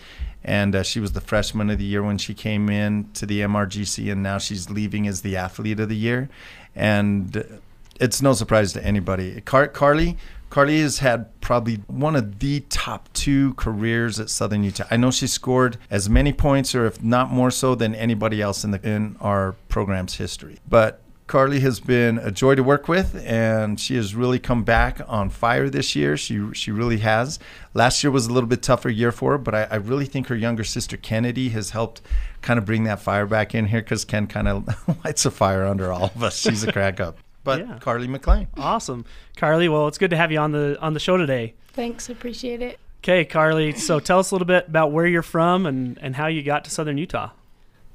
and 0.43 0.75
uh, 0.75 0.83
she 0.83 0.99
was 0.99 1.11
the 1.11 1.21
freshman 1.21 1.69
of 1.69 1.77
the 1.77 1.83
year 1.83 2.01
when 2.01 2.17
she 2.17 2.33
came 2.33 2.69
in 2.69 3.09
to 3.13 3.25
the 3.25 3.41
MRGC, 3.41 4.11
and 4.11 4.23
now 4.23 4.37
she's 4.37 4.69
leaving 4.69 5.07
as 5.07 5.21
the 5.21 5.35
athlete 5.35 5.79
of 5.79 5.89
the 5.89 5.95
year. 5.95 6.29
And 6.75 7.61
it's 7.99 8.21
no 8.21 8.33
surprise 8.33 8.73
to 8.73 8.85
anybody. 8.85 9.41
Car- 9.41 9.67
Karley, 9.67 10.17
Karley 10.49 10.81
has 10.81 10.99
had 10.99 11.39
probably 11.41 11.75
one 11.87 12.15
of 12.15 12.39
the 12.39 12.61
top 12.69 13.09
two 13.13 13.53
careers 13.55 14.19
at 14.19 14.29
Southern 14.29 14.63
Utah. 14.63 14.85
I 14.89 14.97
know 14.97 15.11
she 15.11 15.27
scored 15.27 15.77
as 15.91 16.09
many 16.09 16.33
points, 16.33 16.73
or 16.73 16.85
if 16.85 17.03
not 17.03 17.31
more 17.31 17.51
so, 17.51 17.75
than 17.75 17.93
anybody 17.93 18.41
else 18.41 18.63
in 18.63 18.71
the 18.71 18.87
in 18.87 19.15
our 19.19 19.53
program's 19.67 20.15
history. 20.15 20.57
But 20.67 21.01
Karley 21.29 21.61
has 21.61 21.79
been 21.79 22.17
a 22.17 22.31
joy 22.31 22.55
to 22.55 22.63
work 22.63 22.87
with, 22.87 23.15
and 23.23 23.79
she 23.79 23.95
has 23.95 24.15
really 24.15 24.39
come 24.39 24.63
back 24.63 24.99
on 25.07 25.29
fire 25.29 25.69
this 25.69 25.95
year. 25.95 26.17
She 26.17 26.51
she 26.53 26.71
really 26.71 26.97
has. 26.97 27.37
Last 27.75 28.03
year 28.03 28.09
was 28.09 28.25
a 28.25 28.33
little 28.33 28.49
bit 28.49 28.63
tougher 28.63 28.89
year 28.89 29.11
for 29.11 29.33
her, 29.33 29.37
but 29.37 29.53
I, 29.53 29.63
I 29.65 29.75
really 29.75 30.07
think 30.07 30.25
her 30.27 30.35
younger 30.35 30.63
sister 30.63 30.97
Kennedy 30.97 31.49
has 31.49 31.69
helped 31.69 32.01
kind 32.41 32.57
of 32.57 32.65
bring 32.65 32.85
that 32.85 32.99
fire 32.99 33.27
back 33.27 33.53
in 33.53 33.67
here 33.67 33.81
because 33.81 34.05
Ken 34.05 34.25
kind 34.25 34.47
of 34.47 34.67
lights 35.05 35.23
a 35.23 35.29
fire 35.29 35.65
under 35.65 35.91
all 35.93 36.05
of 36.05 36.23
us. 36.23 36.35
She's 36.35 36.63
a 36.63 36.71
crack 36.73 36.99
up. 36.99 37.19
But 37.43 37.59
yeah. 37.59 37.77
Karley 37.79 38.07
McClain, 38.07 38.47
awesome, 38.57 39.05
Karley. 39.37 39.69
Well, 39.71 39.87
it's 39.87 39.99
good 39.99 40.09
to 40.09 40.17
have 40.17 40.31
you 40.31 40.39
on 40.39 40.51
the 40.51 40.79
on 40.81 40.95
the 40.95 40.99
show 40.99 41.15
today. 41.15 41.53
Thanks, 41.73 42.09
appreciate 42.09 42.63
it. 42.63 42.79
Okay, 43.03 43.23
Karley. 43.23 43.77
So 43.77 43.99
tell 43.99 44.17
us 44.17 44.31
a 44.31 44.33
little 44.33 44.47
bit 44.47 44.67
about 44.67 44.91
where 44.91 45.05
you're 45.05 45.21
from 45.21 45.67
and 45.67 45.99
and 45.99 46.15
how 46.15 46.25
you 46.25 46.41
got 46.41 46.65
to 46.65 46.71
Southern 46.71 46.97
Utah. 46.97 47.29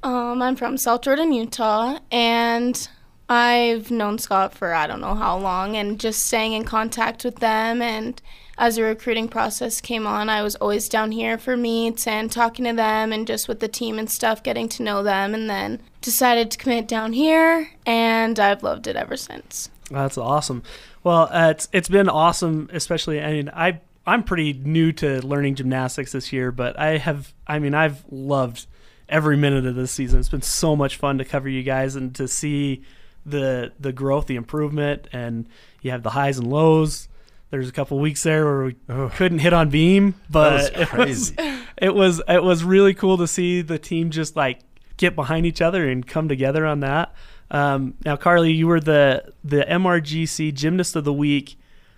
Um, 0.03 0.41
I'm 0.41 0.55
from 0.55 0.77
South 0.77 1.01
Jordan, 1.01 1.33
Utah, 1.33 1.99
and 2.11 2.87
I've 3.27 3.89
known 3.89 4.19
Scott 4.19 4.53
for 4.53 4.73
I 4.73 4.87
don't 4.87 5.01
know 5.01 5.15
how 5.15 5.37
long 5.37 5.75
and 5.75 5.99
just 5.99 6.25
staying 6.25 6.53
in 6.53 6.63
contact 6.63 7.23
with 7.23 7.37
them 7.37 7.81
and 7.81 8.21
as 8.57 8.77
the 8.77 8.83
recruiting 8.83 9.27
process 9.27 9.81
came 9.81 10.07
on, 10.07 10.29
I 10.29 10.41
was 10.41 10.55
always 10.55 10.87
down 10.87 11.11
here 11.11 11.37
for 11.37 11.57
meets 11.57 12.07
and 12.07 12.31
talking 12.31 12.63
to 12.65 12.73
them 12.73 13.11
and 13.11 13.27
just 13.27 13.49
with 13.49 13.59
the 13.59 13.67
team 13.67 13.99
and 13.99 14.09
stuff, 14.09 14.43
getting 14.43 14.69
to 14.69 14.83
know 14.83 15.03
them 15.03 15.33
and 15.33 15.49
then 15.49 15.81
decided 16.01 16.51
to 16.51 16.57
commit 16.57 16.87
down 16.87 17.13
here 17.13 17.71
and 17.85 18.39
I've 18.39 18.63
loved 18.63 18.87
it 18.87 18.95
ever 18.95 19.17
since. 19.17 19.69
That's 19.91 20.17
awesome. 20.17 20.63
Well, 21.03 21.29
uh, 21.31 21.49
it's 21.51 21.67
it's 21.71 21.89
been 21.89 22.09
awesome, 22.09 22.69
especially 22.71 23.21
I 23.21 23.33
mean 23.33 23.49
I 23.49 23.81
I'm 24.07 24.23
pretty 24.23 24.53
new 24.53 24.91
to 24.93 25.25
learning 25.25 25.55
gymnastics 25.55 26.11
this 26.11 26.31
year, 26.31 26.51
but 26.51 26.79
I 26.79 26.97
have 26.97 27.33
I 27.47 27.59
mean 27.59 27.73
I've 27.73 28.03
loved 28.09 28.67
every 29.09 29.37
minute 29.37 29.65
of 29.65 29.75
this 29.75 29.91
season. 29.91 30.19
It's 30.19 30.29
been 30.29 30.41
so 30.41 30.75
much 30.75 30.97
fun 30.97 31.17
to 31.17 31.25
cover 31.25 31.49
you 31.49 31.63
guys 31.63 31.95
and 31.95 32.15
to 32.15 32.27
see 32.27 32.83
the 33.25 33.73
the 33.79 33.91
growth, 33.91 34.27
the 34.27 34.35
improvement, 34.35 35.07
and 35.11 35.47
you 35.81 35.91
have 35.91 36.03
the 36.03 36.11
highs 36.11 36.37
and 36.37 36.47
lows. 36.47 37.07
There's 37.51 37.69
a 37.69 37.71
couple 37.71 37.99
weeks 37.99 38.23
there 38.23 38.45
where 38.45 38.65
we 38.65 38.75
oh. 38.89 39.11
couldn't 39.15 39.39
hit 39.39 39.53
on 39.53 39.69
beam, 39.69 40.15
but 40.29 40.77
it 40.77 40.93
was 40.93 41.33
it 41.77 41.93
was 41.93 42.21
it 42.27 42.43
was 42.43 42.63
really 42.63 42.93
cool 42.93 43.17
to 43.17 43.27
see 43.27 43.61
the 43.61 43.79
team 43.79 44.09
just 44.09 44.35
like 44.35 44.59
get 44.97 45.15
behind 45.15 45.45
each 45.45 45.61
other 45.61 45.87
and 45.89 46.05
come 46.05 46.27
together 46.27 46.65
on 46.65 46.81
that. 46.81 47.13
Um, 47.51 47.95
now, 48.03 48.15
Karley, 48.15 48.55
you 48.55 48.67
were 48.67 48.79
the 48.79 49.33
the 49.43 49.61
MRGC 49.61 50.53
Gymnast 50.53 50.95
of 50.95 51.03
the 51.03 51.13
Week. 51.13 51.57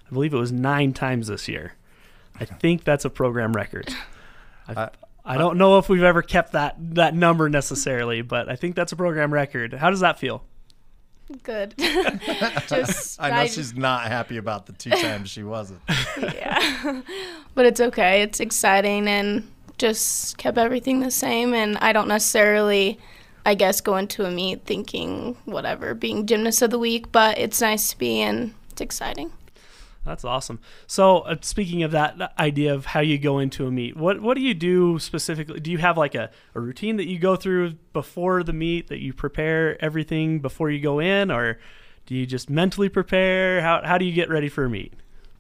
I 0.10 0.13
believe 0.13 0.34
it 0.34 0.38
was 0.38 0.51
nine 0.51 0.93
times 0.93 1.27
this 1.27 1.48
year. 1.48 1.74
I 2.39 2.46
think 2.46 2.84
that's 2.84 3.03
a 3.03 3.10
program 3.10 3.53
record. 3.53 3.93
I, 4.67 4.89
I 5.25 5.38
don't 5.38 5.57
know 5.57 5.77
if 5.77 5.89
we've 5.89 6.03
ever 6.03 6.22
kept 6.22 6.53
that 6.53 6.75
that 6.96 7.15
number 7.15 7.50
necessarily, 7.50 8.22
but 8.22 8.50
I 8.50 8.55
think 8.55 8.75
that's 8.75 8.91
a 8.91 8.96
program 8.96 9.34
record. 9.34 9.74
How 9.74 9.89
does 9.89 10.01
that 10.01 10.19
feel? 10.19 10.43
Good. 11.43 11.74
Just 12.67 13.22
I 13.22 13.29
know 13.29 13.36
I, 13.36 13.48
she's 13.48 13.75
not 13.75 14.03
happy 14.03 14.38
about 14.38 14.65
the 14.65 14.74
two 14.74 14.91
times 14.91 15.29
she 15.29 15.43
wasn't. 15.43 15.81
Yeah. 16.17 17.01
but 17.55 17.65
it's 17.65 17.81
okay. 17.81 18.22
It's 18.22 18.39
exciting 18.39 19.07
and 19.07 19.50
just 19.77 20.38
kept 20.38 20.57
everything 20.57 21.01
the 21.01 21.12
same 21.12 21.53
and 21.53 21.77
I 21.79 21.93
don't 21.93 22.07
necessarily 22.07 22.98
I 23.46 23.53
guess 23.53 23.79
go 23.79 23.96
into 23.98 24.25
a 24.25 24.31
meet 24.31 24.65
thinking 24.65 25.38
whatever, 25.46 25.93
being 25.93 26.25
gymnast 26.25 26.62
of 26.62 26.72
the 26.72 26.79
week, 26.79 27.12
but 27.12 27.38
it's 27.38 27.62
nice 27.62 27.91
to 27.91 27.98
be 27.98 28.22
and 28.22 28.53
it's 28.72 28.81
exciting. 28.81 29.31
That's 30.07 30.23
awesome. 30.23 30.61
So, 30.87 31.19
uh, 31.19 31.35
speaking 31.41 31.83
of 31.83 31.91
that 31.91 32.33
idea 32.39 32.73
of 32.73 32.85
how 32.85 33.01
you 33.01 33.17
go 33.17 33.39
into 33.39 33.67
a 33.67 33.71
meet, 33.71 33.97
what 33.97 34.21
what 34.21 34.35
do 34.35 34.41
you 34.41 34.53
do 34.53 34.99
specifically? 34.99 35.59
Do 35.59 35.69
you 35.69 35.79
have 35.79 35.97
like 35.97 36.15
a, 36.15 36.31
a 36.55 36.61
routine 36.61 36.95
that 36.95 37.07
you 37.07 37.19
go 37.19 37.35
through 37.35 37.73
before 37.91 38.41
the 38.41 38.53
meet 38.53 38.87
that 38.87 38.99
you 38.99 39.11
prepare 39.13 39.83
everything 39.83 40.39
before 40.39 40.71
you 40.71 40.79
go 40.79 40.99
in, 40.99 41.29
or 41.29 41.59
do 42.05 42.15
you 42.15 42.25
just 42.25 42.49
mentally 42.49 42.87
prepare? 42.87 43.61
How 43.61 43.81
how 43.83 43.97
do 43.97 44.05
you 44.05 44.13
get 44.13 44.29
ready 44.29 44.47
for 44.47 44.63
a 44.63 44.69
meet? 44.69 44.93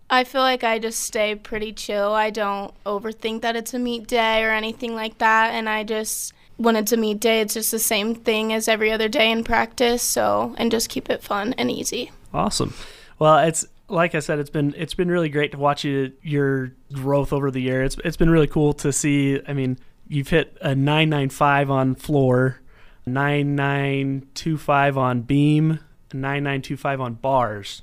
I 0.09 0.25
feel 0.25 0.41
like 0.41 0.65
I 0.65 0.79
just 0.79 0.99
stay 0.99 1.33
pretty 1.35 1.71
chill. 1.71 2.11
I 2.11 2.29
don't 2.29 2.73
overthink 2.83 3.41
that 3.41 3.55
it's 3.55 3.73
a 3.73 3.79
meet 3.79 4.05
day 4.05 4.43
or 4.43 4.51
anything 4.51 4.95
like 4.95 5.17
that, 5.19 5.53
and 5.53 5.69
I 5.69 5.85
just 5.85 6.33
when 6.57 6.75
it's 6.75 6.91
a 6.91 6.97
meet 6.97 7.21
day, 7.21 7.39
it's 7.39 7.53
just 7.53 7.71
the 7.71 7.79
same 7.79 8.15
thing 8.15 8.51
as 8.51 8.67
every 8.67 8.91
other 8.91 9.07
day 9.07 9.31
in 9.31 9.45
practice. 9.45 10.03
So, 10.03 10.55
and 10.57 10.71
just 10.71 10.89
keep 10.89 11.09
it 11.09 11.23
fun 11.23 11.53
and 11.53 11.71
easy. 11.71 12.11
Awesome. 12.33 12.73
Well, 13.17 13.37
it's 13.37 13.65
like 13.89 14.15
I 14.15 14.19
said, 14.19 14.39
it's 14.39 14.49
been 14.49 14.73
it's 14.77 14.93
been 14.93 15.09
really 15.09 15.29
great 15.29 15.51
to 15.51 15.57
watch 15.57 15.83
you 15.83 16.11
your 16.21 16.73
growth 16.93 17.31
over 17.31 17.51
the 17.51 17.61
year. 17.61 17.83
It's 17.83 17.97
it's 18.03 18.17
been 18.17 18.29
really 18.29 18.47
cool 18.47 18.73
to 18.73 18.91
see. 18.91 19.39
I 19.47 19.53
mean, 19.53 19.77
you've 20.07 20.27
hit 20.27 20.57
a 20.61 20.75
nine 20.75 21.09
nine 21.09 21.29
five 21.29 21.69
on 21.69 21.95
floor, 21.95 22.59
nine 23.05 23.55
nine 23.55 24.27
two 24.33 24.57
five 24.57 24.97
on 24.97 25.21
beam, 25.21 25.79
nine 26.13 26.43
nine 26.43 26.61
two 26.61 26.77
five 26.77 26.99
on 26.99 27.15
bars. 27.15 27.81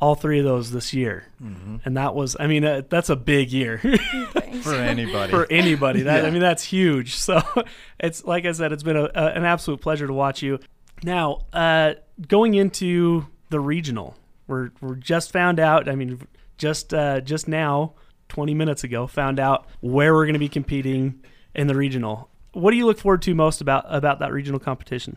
All 0.00 0.14
three 0.14 0.38
of 0.38 0.44
those 0.44 0.70
this 0.70 0.94
year, 0.94 1.26
mm-hmm. 1.42 1.78
and 1.84 1.96
that 1.96 2.14
was 2.14 2.36
I 2.38 2.46
mean 2.46 2.64
uh, 2.64 2.82
that's 2.88 3.10
a 3.10 3.16
big 3.16 3.50
year 3.50 3.78
for 4.62 4.74
anybody. 4.74 5.30
for 5.32 5.44
anybody, 5.50 6.02
that 6.02 6.22
yeah. 6.22 6.28
I 6.28 6.30
mean 6.30 6.40
that's 6.40 6.62
huge. 6.62 7.16
So 7.16 7.42
it's 7.98 8.24
like 8.24 8.46
I 8.46 8.52
said, 8.52 8.72
it's 8.72 8.84
been 8.84 8.96
a, 8.96 9.04
a, 9.04 9.32
an 9.34 9.44
absolute 9.44 9.80
pleasure 9.80 10.06
to 10.06 10.12
watch 10.12 10.40
you. 10.40 10.60
Now, 11.02 11.46
uh, 11.52 11.94
going 12.28 12.54
into 12.54 13.26
the 13.50 13.58
regional, 13.58 14.16
we're 14.48 14.70
we're 14.80 14.96
just 14.96 15.30
found 15.30 15.60
out. 15.60 15.88
I 15.88 15.94
mean, 15.94 16.26
just 16.56 16.92
uh, 16.92 17.20
just 17.20 17.46
now, 17.46 17.92
20 18.28 18.54
minutes 18.54 18.82
ago, 18.82 19.06
found 19.06 19.38
out 19.38 19.66
where 19.80 20.14
we're 20.14 20.26
going 20.26 20.32
to 20.34 20.40
be 20.40 20.48
competing 20.48 21.22
in 21.54 21.68
the 21.68 21.76
regional. 21.76 22.28
What 22.52 22.72
do 22.72 22.76
you 22.76 22.86
look 22.86 22.98
forward 22.98 23.22
to 23.22 23.34
most 23.34 23.60
about 23.60 23.84
about 23.88 24.18
that 24.18 24.32
regional 24.32 24.58
competition? 24.58 25.16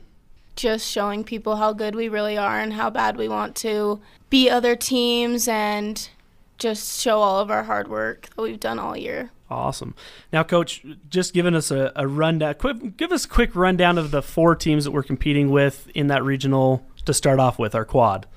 Just 0.55 0.87
showing 0.87 1.23
people 1.23 1.55
how 1.55 1.73
good 1.73 1.95
we 1.95 2.09
really 2.09 2.37
are 2.37 2.59
and 2.59 2.73
how 2.73 2.89
bad 2.89 3.17
we 3.17 3.27
want 3.27 3.55
to 3.57 4.01
beat 4.29 4.49
other 4.49 4.75
teams 4.75 5.47
and 5.47 6.09
just 6.57 7.01
show 7.01 7.19
all 7.19 7.39
of 7.39 7.49
our 7.49 7.63
hard 7.63 7.87
work 7.87 8.29
that 8.35 8.41
we've 8.41 8.59
done 8.59 8.77
all 8.77 8.95
year. 8.95 9.31
Awesome. 9.49 9.95
Now, 10.31 10.43
Coach, 10.43 10.85
just 11.09 11.33
giving 11.33 11.55
us 11.55 11.71
a, 11.71 11.91
a 11.95 12.07
rundown. 12.07 12.53
Quick, 12.55 12.95
give 12.95 13.11
us 13.11 13.25
a 13.25 13.27
quick 13.27 13.55
rundown 13.55 13.97
of 13.97 14.11
the 14.11 14.21
four 14.21 14.55
teams 14.55 14.85
that 14.85 14.91
we're 14.91 15.03
competing 15.03 15.49
with 15.49 15.89
in 15.93 16.07
that 16.07 16.23
regional 16.23 16.85
to 17.05 17.13
start 17.13 17.39
off 17.39 17.59
with, 17.59 17.75
our 17.75 17.83
quad. 17.83 18.27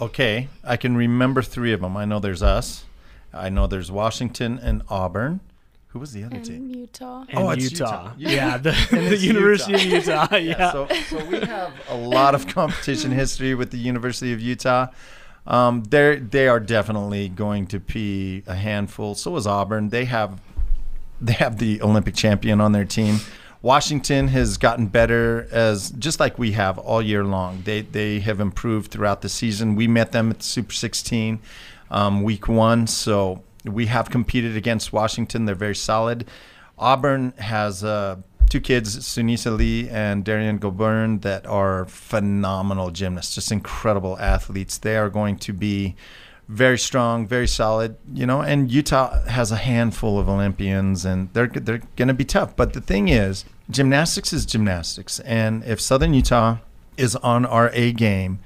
Okay, 0.00 0.48
I 0.64 0.76
can 0.76 0.96
remember 0.96 1.42
three 1.42 1.72
of 1.72 1.80
them. 1.80 1.96
I 1.96 2.04
know 2.04 2.18
there's 2.18 2.42
us. 2.42 2.84
I 3.32 3.48
know 3.48 3.66
there's 3.66 3.90
Washington 3.90 4.58
and 4.58 4.82
Auburn. 4.88 5.40
Who 5.88 6.00
was 6.00 6.12
the 6.12 6.24
other 6.24 6.36
and 6.36 6.44
team? 6.44 6.70
Utah. 6.70 7.24
And 7.28 7.38
oh, 7.38 7.52
Utah. 7.52 7.58
Utah. 7.58 8.12
Yeah, 8.18 8.58
the, 8.58 8.72
the 8.90 9.16
University 9.16 9.72
Utah. 9.72 10.24
of 10.24 10.32
Utah. 10.32 10.36
Yeah. 10.36 10.38
yeah. 10.58 10.72
So, 10.72 10.88
so 11.08 11.24
we 11.26 11.38
have 11.40 11.72
a 11.88 11.96
lot 11.96 12.34
of 12.34 12.48
competition 12.48 13.12
history 13.12 13.54
with 13.54 13.70
the 13.70 13.78
University 13.78 14.32
of 14.32 14.40
Utah. 14.40 14.88
Um, 15.46 15.84
they 15.84 16.16
they 16.16 16.48
are 16.48 16.58
definitely 16.58 17.28
going 17.28 17.66
to 17.68 17.78
be 17.78 18.42
a 18.46 18.54
handful. 18.54 19.14
So 19.14 19.36
is 19.36 19.46
Auburn. 19.46 19.90
They 19.90 20.06
have 20.06 20.40
they 21.20 21.34
have 21.34 21.58
the 21.58 21.80
Olympic 21.82 22.14
champion 22.14 22.60
on 22.60 22.72
their 22.72 22.84
team. 22.84 23.18
Washington 23.64 24.28
has 24.28 24.58
gotten 24.58 24.88
better 24.88 25.48
as 25.50 25.88
just 25.92 26.20
like 26.20 26.38
we 26.38 26.52
have 26.52 26.76
all 26.76 27.00
year 27.00 27.24
long. 27.24 27.62
They 27.64 27.80
they 27.80 28.20
have 28.20 28.38
improved 28.38 28.90
throughout 28.90 29.22
the 29.22 29.30
season. 29.30 29.74
We 29.74 29.88
met 29.88 30.12
them 30.12 30.30
at 30.30 30.40
the 30.40 30.44
Super 30.44 30.74
16 30.74 31.40
um, 31.90 32.22
week 32.22 32.46
one, 32.46 32.86
so 32.86 33.42
we 33.64 33.86
have 33.86 34.10
competed 34.10 34.54
against 34.54 34.92
Washington. 34.92 35.46
They're 35.46 35.54
very 35.54 35.74
solid. 35.74 36.28
Auburn 36.78 37.32
has 37.38 37.82
uh, 37.82 38.16
two 38.50 38.60
kids, 38.60 38.98
Sunisa 38.98 39.56
Lee 39.56 39.88
and 39.88 40.26
Derrian 40.26 40.58
Gobourne, 40.58 41.22
that 41.22 41.46
are 41.46 41.86
phenomenal 41.86 42.90
gymnasts, 42.90 43.34
just 43.34 43.50
incredible 43.50 44.18
athletes. 44.18 44.76
They 44.76 44.98
are 44.98 45.08
going 45.08 45.38
to 45.38 45.54
be 45.54 45.96
very 46.48 46.78
strong, 46.78 47.26
very 47.26 47.48
solid, 47.48 47.96
you 48.12 48.26
know. 48.26 48.42
And 48.42 48.70
Utah 48.70 49.24
has 49.26 49.50
a 49.50 49.56
handful 49.56 50.18
of 50.18 50.28
Olympians, 50.28 51.04
and 51.04 51.32
they're 51.32 51.46
they're 51.46 51.82
going 51.96 52.08
to 52.08 52.14
be 52.14 52.24
tough. 52.24 52.56
But 52.56 52.72
the 52.72 52.80
thing 52.80 53.08
is, 53.08 53.44
gymnastics 53.70 54.32
is 54.32 54.44
gymnastics, 54.46 55.20
and 55.20 55.64
if 55.64 55.80
Southern 55.80 56.14
Utah 56.14 56.58
is 56.96 57.16
on 57.16 57.44
our 57.46 57.70
A 57.72 57.92
game, 57.92 58.38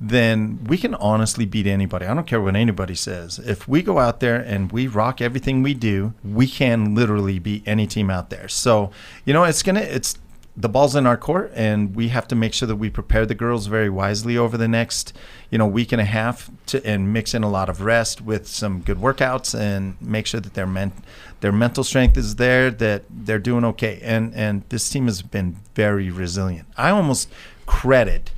then 0.00 0.64
we 0.64 0.76
can 0.76 0.94
honestly 0.96 1.46
beat 1.46 1.66
anybody. 1.66 2.06
I 2.06 2.14
don't 2.14 2.26
care 2.26 2.40
what 2.40 2.56
anybody 2.56 2.96
says. 2.96 3.38
If 3.38 3.68
we 3.68 3.82
go 3.82 4.00
out 4.00 4.18
there 4.18 4.40
and 4.40 4.72
we 4.72 4.88
rock 4.88 5.20
everything 5.20 5.62
we 5.62 5.74
do, 5.74 6.12
we 6.24 6.48
can 6.48 6.94
literally 6.94 7.38
beat 7.38 7.62
any 7.66 7.86
team 7.86 8.10
out 8.10 8.28
there. 8.28 8.48
So, 8.48 8.90
you 9.24 9.32
know, 9.32 9.44
it's 9.44 9.62
gonna 9.62 9.80
it's 9.80 10.18
the 10.56 10.68
ball's 10.68 10.94
in 10.94 11.06
our 11.06 11.16
court, 11.16 11.50
and 11.54 11.96
we 11.96 12.08
have 12.08 12.28
to 12.28 12.34
make 12.34 12.52
sure 12.52 12.68
that 12.68 12.76
we 12.76 12.90
prepare 12.90 13.24
the 13.24 13.34
girls 13.34 13.66
very 13.66 13.88
wisely 13.88 14.36
over 14.36 14.58
the 14.58 14.68
next, 14.68 15.16
you 15.50 15.56
know, 15.56 15.66
week 15.66 15.92
and 15.92 16.00
a 16.00 16.04
half 16.04 16.50
to 16.66 16.84
and 16.86 17.12
mix 17.12 17.32
in 17.32 17.42
a 17.42 17.48
lot 17.48 17.70
of 17.70 17.80
rest 17.80 18.20
with 18.20 18.46
some 18.46 18.80
good 18.80 18.98
workouts 18.98 19.58
and 19.58 19.96
make 20.00 20.26
sure 20.26 20.40
that 20.40 20.52
their 20.52 20.66
men, 20.66 20.92
their 21.40 21.52
mental 21.52 21.82
strength 21.82 22.18
is 22.18 22.36
there, 22.36 22.70
that 22.70 23.04
they're 23.08 23.38
doing 23.38 23.64
okay. 23.64 23.98
And 24.02 24.34
and 24.34 24.62
this 24.68 24.88
team 24.90 25.06
has 25.06 25.22
been 25.22 25.56
very 25.74 26.10
resilient. 26.10 26.68
I 26.76 26.90
almost 26.90 27.30
credit 27.64 28.30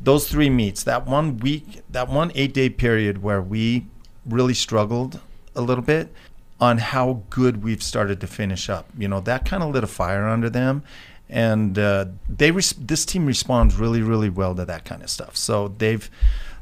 those 0.00 0.28
three 0.28 0.50
meets, 0.50 0.84
that 0.84 1.06
one 1.06 1.38
week, 1.38 1.82
that 1.90 2.08
one 2.08 2.30
eight 2.34 2.54
day 2.54 2.70
period 2.70 3.22
where 3.22 3.42
we 3.42 3.86
really 4.24 4.54
struggled 4.54 5.20
a 5.56 5.60
little 5.60 5.82
bit 5.84 6.12
on 6.60 6.78
how 6.78 7.22
good 7.30 7.62
we've 7.62 7.82
started 7.82 8.20
to 8.20 8.26
finish 8.26 8.68
up. 8.68 8.88
You 8.96 9.08
know, 9.08 9.20
that 9.20 9.44
kind 9.44 9.62
of 9.62 9.72
lit 9.72 9.84
a 9.84 9.88
fire 9.88 10.28
under 10.28 10.50
them 10.50 10.82
and 11.28 11.78
uh, 11.78 12.06
they 12.28 12.50
res- 12.50 12.72
this 12.72 13.04
team 13.04 13.26
responds 13.26 13.76
really 13.76 14.02
really 14.02 14.30
well 14.30 14.54
to 14.54 14.64
that 14.64 14.84
kind 14.84 15.02
of 15.02 15.10
stuff. 15.10 15.36
So 15.36 15.68
they've 15.68 16.10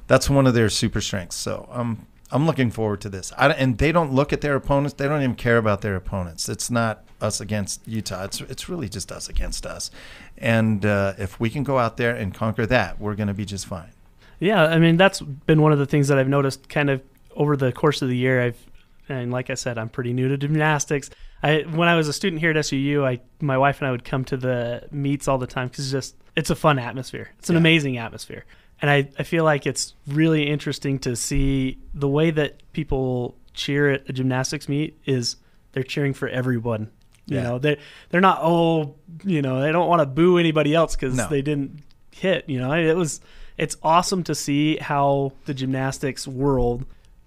that's 0.07 0.31
one 0.31 0.47
of 0.47 0.55
their 0.55 0.69
super 0.69 1.01
strengths. 1.01 1.37
So 1.37 1.69
um, 1.71 2.07
I'm 2.31 2.47
looking 2.47 2.71
forward 2.71 3.01
to 3.03 3.09
this. 3.09 3.33
I, 3.37 3.51
and 3.51 3.79
they 3.79 3.93
don't 3.93 4.13
look 4.13 4.33
at 4.33 4.41
their 4.41 4.57
opponents. 4.57 4.95
They 4.95 5.09
don't 5.09 5.23
even 5.23 5.37
care 5.37 5.59
about 5.59 5.81
their 5.81 5.97
opponents. 5.97 6.49
It's 6.49 6.71
not 6.71 7.05
us 7.21 7.41
against 7.41 7.87
Utah. 7.87 8.25
It's 8.25 8.41
it's 8.43 8.69
really 8.69 8.89
just 8.89 9.13
us 9.13 9.29
against 9.29 9.67
us. 9.67 9.91
And 10.39 10.85
uh, 10.85 11.15
if 11.19 11.39
we 11.41 11.51
can 11.51 11.63
go 11.63 11.79
out 11.79 11.97
there 11.97 12.15
and 12.15 12.35
conquer 12.35 12.67
that, 12.67 13.01
we're 13.01 13.15
going 13.15 13.29
to 13.29 13.35
be 13.35 13.45
just 13.45 13.67
fine. 13.67 13.91
Yeah, 14.39 14.65
I 14.65 14.79
mean 14.79 14.97
that's 14.97 15.21
been 15.21 15.63
one 15.63 15.73
of 15.73 15.79
the 15.79 15.87
things 15.87 16.09
that 16.09 16.19
I've 16.19 16.29
noticed 16.29 16.69
kind 16.69 16.91
of 16.91 17.03
over 17.35 17.57
the 17.57 17.73
course 17.73 18.03
of 18.03 18.09
the 18.09 18.17
year. 18.17 18.43
I've 18.43 18.67
and 19.09 19.31
like 19.31 19.51
I 19.51 19.55
said, 19.55 19.79
I'm 19.79 19.89
pretty 19.89 20.13
new 20.13 20.29
to 20.29 20.37
gymnastics. 20.37 21.11
I 21.43 21.61
when 21.63 21.89
I 21.89 21.97
was 21.97 22.09
a 22.09 22.13
student 22.13 22.41
here 22.41 22.51
at 22.51 22.57
SUU, 22.57 23.05
I 23.05 23.21
my 23.41 23.59
wife 23.59 23.81
and 23.81 23.89
I 23.89 23.91
would 23.91 24.05
come 24.05 24.25
to 24.27 24.37
the 24.37 24.89
meets 24.91 25.29
all 25.29 25.39
the 25.39 25.47
time 25.47 25.69
because 25.69 25.85
it's 25.85 25.93
just 25.93 26.17
it's 26.35 26.51
a 26.51 26.57
fun 26.57 26.79
atmosphere. 26.79 27.31
It's 27.39 27.51
an 27.51 27.55
yeah. 27.55 27.61
amazing 27.61 27.99
atmosphere, 27.99 28.45
and 28.81 28.91
I 28.91 29.11
I 29.19 29.23
feel 29.23 29.45
like 29.45 29.67
it's 29.67 29.95
really 30.07 30.49
interesting 30.49 30.99
to 31.01 31.15
see 31.15 31.79
the 31.95 32.09
way 32.09 32.31
that 32.31 32.61
people 32.73 33.37
cheer 33.55 33.91
at 33.91 34.09
a 34.09 34.13
gymnastics 34.13 34.69
meet 34.69 34.99
is 35.05 35.37
they're 35.73 35.83
cheering 35.83 36.15
for 36.15 36.29
everyone. 36.29 36.91
You 37.27 37.37
yeah. 37.37 37.43
know, 37.43 37.59
they 37.59 37.79
they're 38.11 38.21
not 38.21 38.39
oh 38.43 38.95
you 39.25 39.43
know 39.43 39.61
they 39.61 39.73
don't 39.73 39.89
want 39.89 40.01
to 40.01 40.07
boo 40.07 40.39
anybody 40.39 40.75
else 40.75 40.95
because 40.97 41.17
no. 41.17 41.29
they 41.29 41.43
didn't 41.43 41.83
hit. 42.13 42.49
You 42.49 42.59
know, 42.59 42.73
it 42.73 42.97
was 42.97 43.21
it's 43.59 43.77
awesome 43.83 44.23
to 44.25 44.35
see 44.35 44.77
how 44.77 45.33
the 45.45 45.55
gymnastics 45.55 46.27
world 46.27 46.87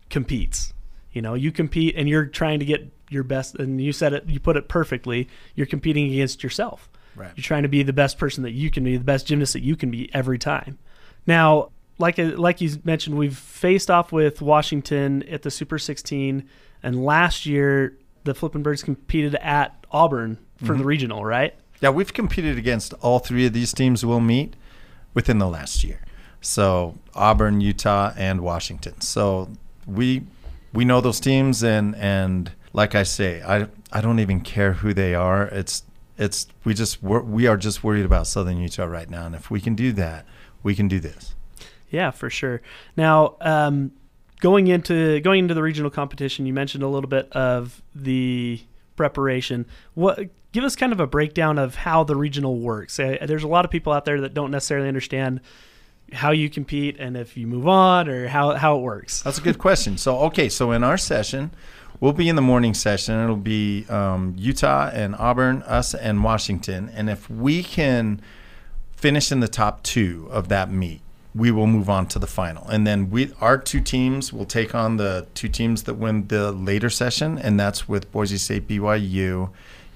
competes. 0.09 0.73
You 1.11 1.21
know, 1.21 1.33
you 1.33 1.51
compete 1.51 1.95
and 1.97 2.07
you're 2.07 2.25
trying 2.25 2.59
to 2.59 2.65
get 2.65 2.98
your 3.09 3.23
best 3.23 3.55
and 3.55 3.81
you 3.81 3.91
said 3.91 4.13
it 4.13 4.25
you 4.27 4.39
put 4.39 4.55
it 4.55 4.67
perfectly 4.67 5.27
you're 5.55 5.67
competing 5.67 6.11
against 6.11 6.43
yourself. 6.43 6.89
Right. 7.15 7.31
you're 7.35 7.43
trying 7.43 7.63
to 7.63 7.69
be 7.69 7.83
the 7.83 7.91
best 7.91 8.17
person 8.17 8.43
that 8.43 8.51
you 8.51 8.69
can 8.69 8.83
be 8.83 8.95
the 8.95 9.03
best 9.03 9.27
gymnast 9.27 9.53
that 9.53 9.63
you 9.63 9.75
can 9.75 9.91
be 9.91 10.13
every 10.13 10.37
time. 10.37 10.77
Now 11.27 11.71
like 11.97 12.17
like 12.17 12.61
you 12.61 12.71
mentioned 12.83 13.17
we've 13.17 13.37
faced 13.37 13.91
off 13.91 14.11
with 14.11 14.41
washington 14.41 15.23
at 15.23 15.41
the 15.41 15.51
super 15.51 15.77
16 15.77 16.47
and 16.81 17.05
last 17.05 17.45
year 17.45 17.97
the 18.23 18.33
flippin' 18.33 18.63
birds 18.63 18.83
competed 18.83 19.35
at 19.35 19.85
auburn 19.91 20.37
for 20.57 20.65
mm-hmm. 20.65 20.77
the 20.77 20.85
regional 20.85 21.25
right? 21.25 21.55
Yeah 21.81 21.89
we've 21.89 22.13
competed 22.13 22.57
against 22.57 22.93
all 23.01 23.19
three 23.19 23.45
of 23.45 23.53
these 23.53 23.73
teams 23.73 24.05
we'll 24.05 24.19
meet 24.19 24.55
within 25.13 25.39
the 25.39 25.47
last 25.47 25.83
year. 25.83 26.01
So 26.41 26.95
auburn 27.13 27.61
utah 27.61 28.13
and 28.15 28.41
washington. 28.41 29.01
So 29.01 29.49
we 29.85 30.23
we 30.73 30.85
know 30.85 31.01
those 31.01 31.19
teams 31.19 31.63
and 31.63 31.95
and 31.95 32.51
like 32.73 32.95
I 32.95 33.03
say, 33.03 33.41
I 33.41 33.67
I 33.91 34.01
don't 34.01 34.19
even 34.19 34.41
care 34.41 34.73
who 34.73 34.93
they 34.93 35.15
are. 35.15 35.47
It's 35.47 35.83
it's 36.17 36.47
we 36.63 36.73
just 36.73 37.01
we're, 37.01 37.21
we 37.21 37.47
are 37.47 37.57
just 37.57 37.83
worried 37.83 38.05
about 38.05 38.27
Southern 38.27 38.57
Utah 38.57 38.85
right 38.85 39.09
now, 39.09 39.25
and 39.25 39.35
if 39.35 39.49
we 39.49 39.61
can 39.61 39.75
do 39.75 39.91
that, 39.93 40.25
we 40.63 40.75
can 40.75 40.87
do 40.87 40.99
this. 40.99 41.35
Yeah, 41.89 42.11
for 42.11 42.29
sure. 42.29 42.61
Now, 42.95 43.35
um, 43.41 43.91
going 44.41 44.67
into 44.67 45.19
going 45.21 45.39
into 45.39 45.53
the 45.53 45.63
regional 45.63 45.89
competition, 45.89 46.45
you 46.45 46.53
mentioned 46.53 46.83
a 46.83 46.87
little 46.87 47.09
bit 47.09 47.31
of 47.31 47.81
the 47.95 48.61
preparation. 48.95 49.65
What 49.93 50.19
give 50.51 50.63
us 50.63 50.75
kind 50.75 50.91
of 50.91 50.99
a 50.99 51.07
breakdown 51.07 51.57
of 51.57 51.75
how 51.75 52.03
the 52.03 52.15
regional 52.15 52.59
works? 52.59 52.97
There's 52.97 53.43
a 53.43 53.47
lot 53.47 53.65
of 53.65 53.71
people 53.71 53.93
out 53.93 54.05
there 54.05 54.21
that 54.21 54.33
don't 54.33 54.51
necessarily 54.51 54.87
understand 54.87 55.41
how 56.11 56.31
you 56.31 56.49
compete 56.49 56.97
and 56.99 57.15
if 57.15 57.37
you 57.37 57.45
move 57.45 57.67
on 57.67 58.09
or 58.09 58.27
how 58.27 58.55
how 58.55 58.77
it 58.77 58.81
works. 58.81 59.21
That's 59.21 59.37
a 59.37 59.41
good 59.41 59.57
question. 59.57 59.97
So 59.97 60.19
okay, 60.19 60.49
so 60.49 60.71
in 60.71 60.83
our 60.83 60.97
session, 60.97 61.51
we'll 61.99 62.13
be 62.13 62.29
in 62.29 62.35
the 62.35 62.41
morning 62.41 62.73
session. 62.73 63.21
It'll 63.23 63.35
be 63.35 63.85
um, 63.89 64.35
Utah 64.37 64.89
and 64.93 65.15
Auburn, 65.15 65.63
us 65.63 65.93
and 65.93 66.23
Washington, 66.23 66.89
and 66.95 67.09
if 67.09 67.29
we 67.29 67.63
can 67.63 68.21
finish 68.95 69.31
in 69.31 69.39
the 69.39 69.47
top 69.47 69.83
two 69.83 70.27
of 70.31 70.49
that 70.49 70.69
meet, 70.71 71.01
we 71.33 71.51
will 71.51 71.67
move 71.67 71.89
on 71.89 72.05
to 72.07 72.19
the 72.19 72.27
final. 72.27 72.67
And 72.67 72.85
then 72.85 73.09
we 73.09 73.31
our 73.39 73.57
two 73.57 73.79
teams 73.81 74.33
will 74.33 74.45
take 74.45 74.75
on 74.75 74.97
the 74.97 75.27
two 75.33 75.47
teams 75.47 75.83
that 75.83 75.93
win 75.95 76.27
the 76.27 76.51
later 76.51 76.89
session, 76.89 77.37
and 77.37 77.59
that's 77.59 77.87
with 77.87 78.11
Boise 78.11 78.37
State, 78.37 78.67
BYU, 78.67 79.49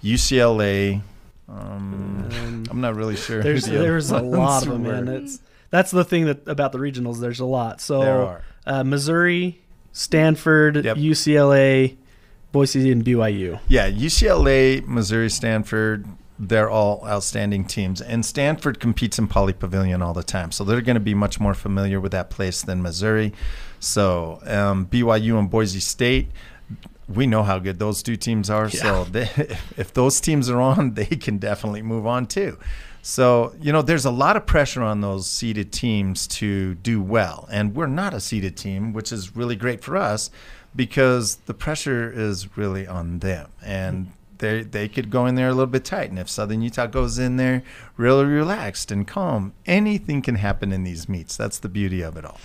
UCLA. 0.04 1.02
Um, 1.50 2.30
Um, 2.32 2.64
I'm 2.70 2.82
not 2.82 2.96
really 2.96 3.16
sure. 3.18 3.44
There's 3.44 3.66
the 3.66 3.78
there's 3.78 4.12
a 4.12 4.22
lot 4.22 4.64
of 4.64 4.70
them, 4.70 4.84
were. 4.84 5.02
man. 5.02 5.08
It's 5.10 5.40
that's 5.70 5.92
the 5.92 6.04
thing 6.06 6.26
that 6.26 6.48
about 6.48 6.72
the 6.72 6.78
regionals. 6.80 7.20
There's 7.20 7.40
a 7.40 7.46
lot. 7.46 7.82
So. 7.82 8.38
Uh, 8.66 8.82
Missouri, 8.82 9.62
Stanford, 9.94 10.84
Yep. 10.84 10.98
UCLA, 10.98 11.96
Boise, 12.52 12.92
and 12.92 13.06
BYU. 13.06 13.60
Yeah, 13.68 13.90
UCLA, 13.90 14.86
Missouri, 14.86 15.30
Stanford, 15.30 16.06
they're 16.38 16.70
all 16.70 17.04
outstanding 17.08 17.66
teams. 17.66 18.02
And 18.02 18.26
Stanford 18.26 18.80
competes 18.80 19.18
in 19.18 19.28
Pauley 19.28 19.58
Pavilion 19.58 20.02
all 20.02 20.14
the 20.14 20.24
time. 20.24 20.52
So 20.52 20.64
they're 20.64 20.82
going 20.82 20.96
to 20.96 21.00
be 21.00 21.14
much 21.14 21.40
more 21.40 21.54
familiar 21.54 22.00
with 22.00 22.12
that 22.12 22.30
place 22.30 22.62
than 22.62 22.82
Missouri. 22.82 23.34
So 23.80 24.40
um, 24.46 24.88
BYU 24.88 25.38
and 25.40 25.50
Boise 25.50 25.80
State, 25.80 26.30
we 27.08 27.28
know 27.28 27.44
how 27.44 27.60
good 27.60 27.80
those 27.80 28.02
two 28.02 28.16
teams 28.16 28.50
are. 28.50 28.70
So 28.70 29.04
they, 29.06 29.30
if 29.78 29.94
those 29.94 30.20
teams 30.20 30.50
are 30.50 30.60
on, 30.60 30.96
they 30.96 31.06
can 31.06 31.38
definitely 31.38 31.82
move 31.82 32.06
on 32.08 32.26
too. 32.26 32.58
So, 33.06 33.54
you 33.60 33.74
know, 33.74 33.82
there's 33.82 34.06
a 34.06 34.12
lot 34.12 34.38
of 34.38 34.46
pressure 34.46 34.82
on 34.82 35.02
those 35.02 35.30
seeded 35.30 35.74
teams 35.74 36.26
to 36.28 36.76
do 36.76 37.02
well. 37.02 37.50
And 37.52 37.76
we're 37.76 37.86
not 37.86 38.14
a 38.14 38.22
seeded 38.22 38.56
team, 38.56 38.94
which 38.94 39.12
is 39.12 39.36
really 39.36 39.58
great 39.58 39.84
for 39.84 39.98
us 39.98 40.32
because 40.74 41.36
the 41.46 41.54
pressure 41.54 42.10
is 42.10 42.56
really 42.56 42.88
on 42.88 43.20
them. 43.20 43.52
And 43.62 44.14
they 44.38 44.64
they 44.64 44.88
could 44.88 45.10
go 45.10 45.26
in 45.26 45.36
there 45.36 45.50
a 45.50 45.52
little 45.52 45.68
bit 45.68 45.84
tight. 45.84 46.12
And 46.12 46.18
if 46.18 46.30
Southern 46.30 46.62
Utah 46.62 46.88
goes 46.88 47.20
in 47.20 47.36
there 47.36 47.62
really 47.98 48.24
relaxed 48.24 48.90
and 48.90 49.06
calm, 49.06 49.52
anything 49.66 50.22
can 50.22 50.36
happen 50.36 50.72
in 50.72 50.86
these 50.86 51.10
meets. 51.10 51.36
That's 51.36 51.60
the 51.60 51.70
beauty 51.70 52.02
of 52.02 52.16
it 52.16 52.24
all. 52.24 52.40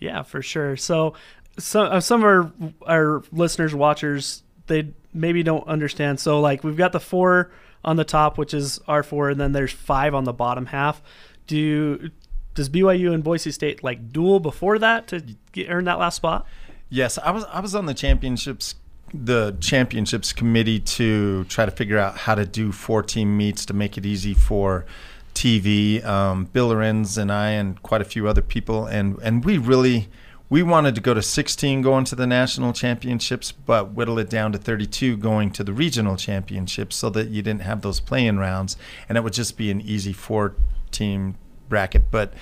Yeah, 0.00 0.24
for 0.24 0.42
sure. 0.42 0.76
So 0.76 1.14
some 1.56 1.86
uh, 1.86 2.00
some 2.00 2.24
of 2.24 2.26
our 2.26 2.52
our 2.84 3.22
listeners, 3.30 3.76
watchers, 3.76 4.42
they 4.66 4.92
maybe 5.14 5.44
don't 5.44 5.68
understand. 5.68 6.18
So 6.18 6.40
like 6.40 6.64
we've 6.64 6.76
got 6.76 6.90
the 6.90 7.00
four 7.00 7.52
on 7.84 7.96
the 7.96 8.04
top, 8.04 8.38
which 8.38 8.54
is 8.54 8.78
R4, 8.88 9.32
and 9.32 9.40
then 9.40 9.52
there's 9.52 9.72
five 9.72 10.14
on 10.14 10.24
the 10.24 10.32
bottom 10.32 10.66
half. 10.66 11.02
Do 11.46 12.10
does 12.54 12.68
BYU 12.68 13.12
and 13.14 13.22
Boise 13.22 13.52
State 13.52 13.82
like 13.82 14.12
duel 14.12 14.40
before 14.40 14.78
that 14.78 15.06
to 15.08 15.24
get, 15.52 15.68
earn 15.70 15.84
that 15.84 15.98
last 15.98 16.16
spot? 16.16 16.46
Yes, 16.88 17.18
I 17.18 17.30
was 17.30 17.44
I 17.44 17.60
was 17.60 17.74
on 17.74 17.86
the 17.86 17.94
championships 17.94 18.74
the 19.12 19.56
championships 19.60 20.32
committee 20.32 20.78
to 20.78 21.44
try 21.44 21.64
to 21.64 21.70
figure 21.70 21.98
out 21.98 22.16
how 22.16 22.34
to 22.34 22.46
do 22.46 22.70
four 22.70 23.02
team 23.02 23.36
meets 23.36 23.66
to 23.66 23.74
make 23.74 23.98
it 23.98 24.06
easy 24.06 24.34
for 24.34 24.86
TV. 25.34 26.04
Um, 26.04 26.44
Bill 26.46 26.68
Lorenz 26.68 27.16
and 27.16 27.32
I 27.32 27.50
and 27.50 27.80
quite 27.82 28.00
a 28.00 28.04
few 28.04 28.28
other 28.28 28.42
people, 28.42 28.86
and 28.86 29.18
and 29.22 29.44
we 29.44 29.58
really 29.58 30.08
we 30.50 30.62
wanted 30.62 30.94
to 30.96 31.00
go 31.00 31.14
to 31.14 31.22
16 31.22 31.80
going 31.80 32.04
to 32.04 32.14
the 32.16 32.26
national 32.26 32.72
championships, 32.72 33.52
but 33.52 33.92
whittle 33.92 34.18
it 34.18 34.28
down 34.28 34.50
to 34.52 34.58
32 34.58 35.16
going 35.16 35.50
to 35.52 35.62
the 35.64 35.72
regional 35.72 36.16
championships, 36.16 36.96
so 36.96 37.08
that 37.10 37.28
you 37.28 37.40
didn't 37.40 37.62
have 37.62 37.80
those 37.82 38.00
playing 38.00 38.36
rounds, 38.38 38.76
and 39.08 39.16
it 39.16 39.22
would 39.22 39.32
just 39.32 39.56
be 39.56 39.70
an 39.70 39.80
easy 39.80 40.12
four 40.12 40.54
team 40.90 41.36
bracket, 41.68 42.10
but 42.10 42.34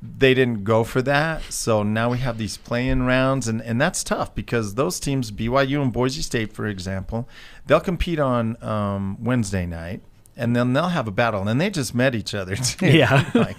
they 0.00 0.32
didn't 0.32 0.62
go 0.62 0.84
for 0.84 1.02
that. 1.02 1.42
So 1.52 1.82
now 1.82 2.08
we 2.10 2.18
have 2.18 2.38
these 2.38 2.56
playing 2.56 3.02
rounds, 3.02 3.48
and, 3.48 3.60
and 3.62 3.80
that's 3.80 4.04
tough 4.04 4.32
because 4.32 4.76
those 4.76 5.00
teams, 5.00 5.32
BYU 5.32 5.82
and 5.82 5.92
Boise 5.92 6.22
State, 6.22 6.52
for 6.52 6.68
example, 6.68 7.28
they'll 7.66 7.80
compete 7.80 8.20
on 8.20 8.56
um, 8.62 9.16
Wednesday 9.22 9.66
night, 9.66 10.00
and 10.36 10.54
then 10.54 10.72
they'll 10.74 10.88
have 10.90 11.08
a 11.08 11.10
battle. 11.10 11.48
And 11.48 11.60
they 11.60 11.70
just 11.70 11.92
met 11.96 12.14
each 12.14 12.32
other, 12.32 12.54
too, 12.56 12.86
Yeah. 12.86 13.28
like 13.34 13.56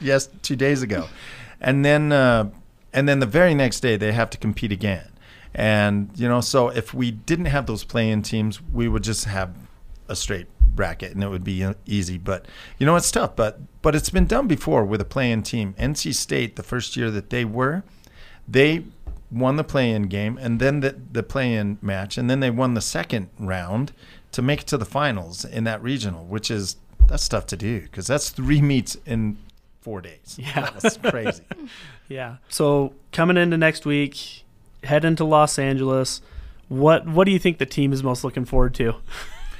yes, 0.00 0.30
two 0.40 0.56
days 0.56 0.80
ago, 0.80 1.08
and 1.60 1.84
then 1.84 2.10
uh, 2.12 2.50
and 2.92 3.08
then 3.08 3.20
the 3.20 3.26
very 3.26 3.54
next 3.54 3.80
day 3.80 3.96
they 3.96 4.12
have 4.12 4.30
to 4.30 4.38
compete 4.38 4.72
again. 4.72 5.08
And 5.54 6.10
you 6.14 6.28
know, 6.28 6.40
so 6.40 6.68
if 6.68 6.94
we 6.94 7.10
didn't 7.10 7.46
have 7.46 7.66
those 7.66 7.84
play-in 7.84 8.22
teams, 8.22 8.60
we 8.62 8.88
would 8.88 9.02
just 9.02 9.24
have 9.26 9.54
a 10.08 10.16
straight 10.16 10.46
bracket 10.60 11.12
and 11.12 11.22
it 11.22 11.28
would 11.28 11.44
be 11.44 11.62
uh, 11.62 11.74
easy. 11.86 12.18
But 12.18 12.46
you 12.78 12.86
know 12.86 12.96
it's 12.96 13.10
tough. 13.10 13.36
But 13.36 13.60
but 13.82 13.94
it's 13.94 14.10
been 14.10 14.26
done 14.26 14.46
before 14.46 14.84
with 14.84 15.00
a 15.00 15.04
play-in 15.04 15.42
team. 15.42 15.74
Nc 15.78 16.14
state 16.14 16.56
the 16.56 16.62
first 16.62 16.96
year 16.96 17.10
that 17.10 17.30
they 17.30 17.44
were 17.44 17.82
they 18.48 18.84
won 19.30 19.56
the 19.56 19.64
play-in 19.64 20.02
game 20.02 20.36
and 20.38 20.60
then 20.60 20.80
the, 20.80 20.96
the 21.12 21.22
play-in 21.22 21.78
match. 21.80 22.18
And 22.18 22.28
then 22.28 22.40
they 22.40 22.50
won 22.50 22.74
the 22.74 22.80
second 22.80 23.30
round 23.38 23.92
to 24.32 24.42
make 24.42 24.62
it 24.62 24.66
to 24.66 24.78
the 24.78 24.84
finals 24.84 25.44
in 25.44 25.64
that 25.64 25.82
regional 25.82 26.24
which 26.24 26.50
is 26.50 26.76
that's 27.06 27.28
tough 27.28 27.46
to 27.46 27.56
do 27.56 27.80
because 27.82 28.06
that's 28.06 28.30
three 28.30 28.62
meets 28.62 28.96
in 29.04 29.36
four 29.82 30.00
days 30.00 30.36
Yeah. 30.38 30.70
that's 30.70 30.96
crazy 30.96 31.42
Yeah. 32.08 32.36
So 32.48 32.94
coming 33.12 33.36
into 33.36 33.56
next 33.56 33.84
week, 33.86 34.44
head 34.84 35.04
into 35.04 35.24
Los 35.24 35.58
Angeles. 35.58 36.20
What 36.68 37.06
what 37.06 37.24
do 37.24 37.30
you 37.30 37.38
think 37.38 37.58
the 37.58 37.66
team 37.66 37.92
is 37.92 38.02
most 38.02 38.22
looking 38.24 38.44
forward 38.44 38.74
to? 38.74 38.94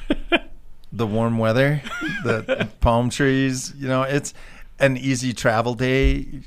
the 0.93 1.07
warm 1.07 1.39
weather, 1.39 1.83
the 2.25 2.69
palm 2.81 3.09
trees. 3.11 3.73
You 3.77 3.89
know, 3.89 4.03
it's 4.03 4.35
an 4.79 4.97
easy 4.97 5.33
travel 5.33 5.75
day. 5.75 6.41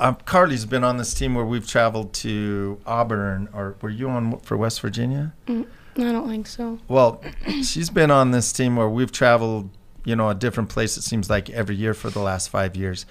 Um, 0.00 0.16
Karley's 0.26 0.66
been 0.66 0.84
on 0.84 0.96
this 0.96 1.14
team 1.14 1.34
where 1.34 1.44
we've 1.44 1.66
traveled 1.66 2.12
to 2.14 2.78
Auburn, 2.86 3.48
or 3.52 3.76
were 3.80 3.88
you 3.90 4.08
on 4.10 4.38
for 4.40 4.56
West 4.56 4.80
Virginia? 4.80 5.32
I 5.48 5.64
don't 5.96 6.28
think 6.28 6.46
so. 6.46 6.78
Well, 6.88 7.22
she's 7.62 7.88
been 7.88 8.10
on 8.10 8.30
this 8.32 8.52
team 8.52 8.76
where 8.76 8.88
we've 8.88 9.12
traveled, 9.12 9.70
you 10.06 10.16
know, 10.16 10.30
a 10.30 10.34
different 10.34 10.70
place. 10.70 10.96
It 10.96 11.02
seems 11.02 11.28
like 11.28 11.50
every 11.50 11.74
year 11.74 11.92
for 11.92 12.08
the 12.08 12.20
last 12.20 12.48
five 12.48 12.76
years. 12.76 13.04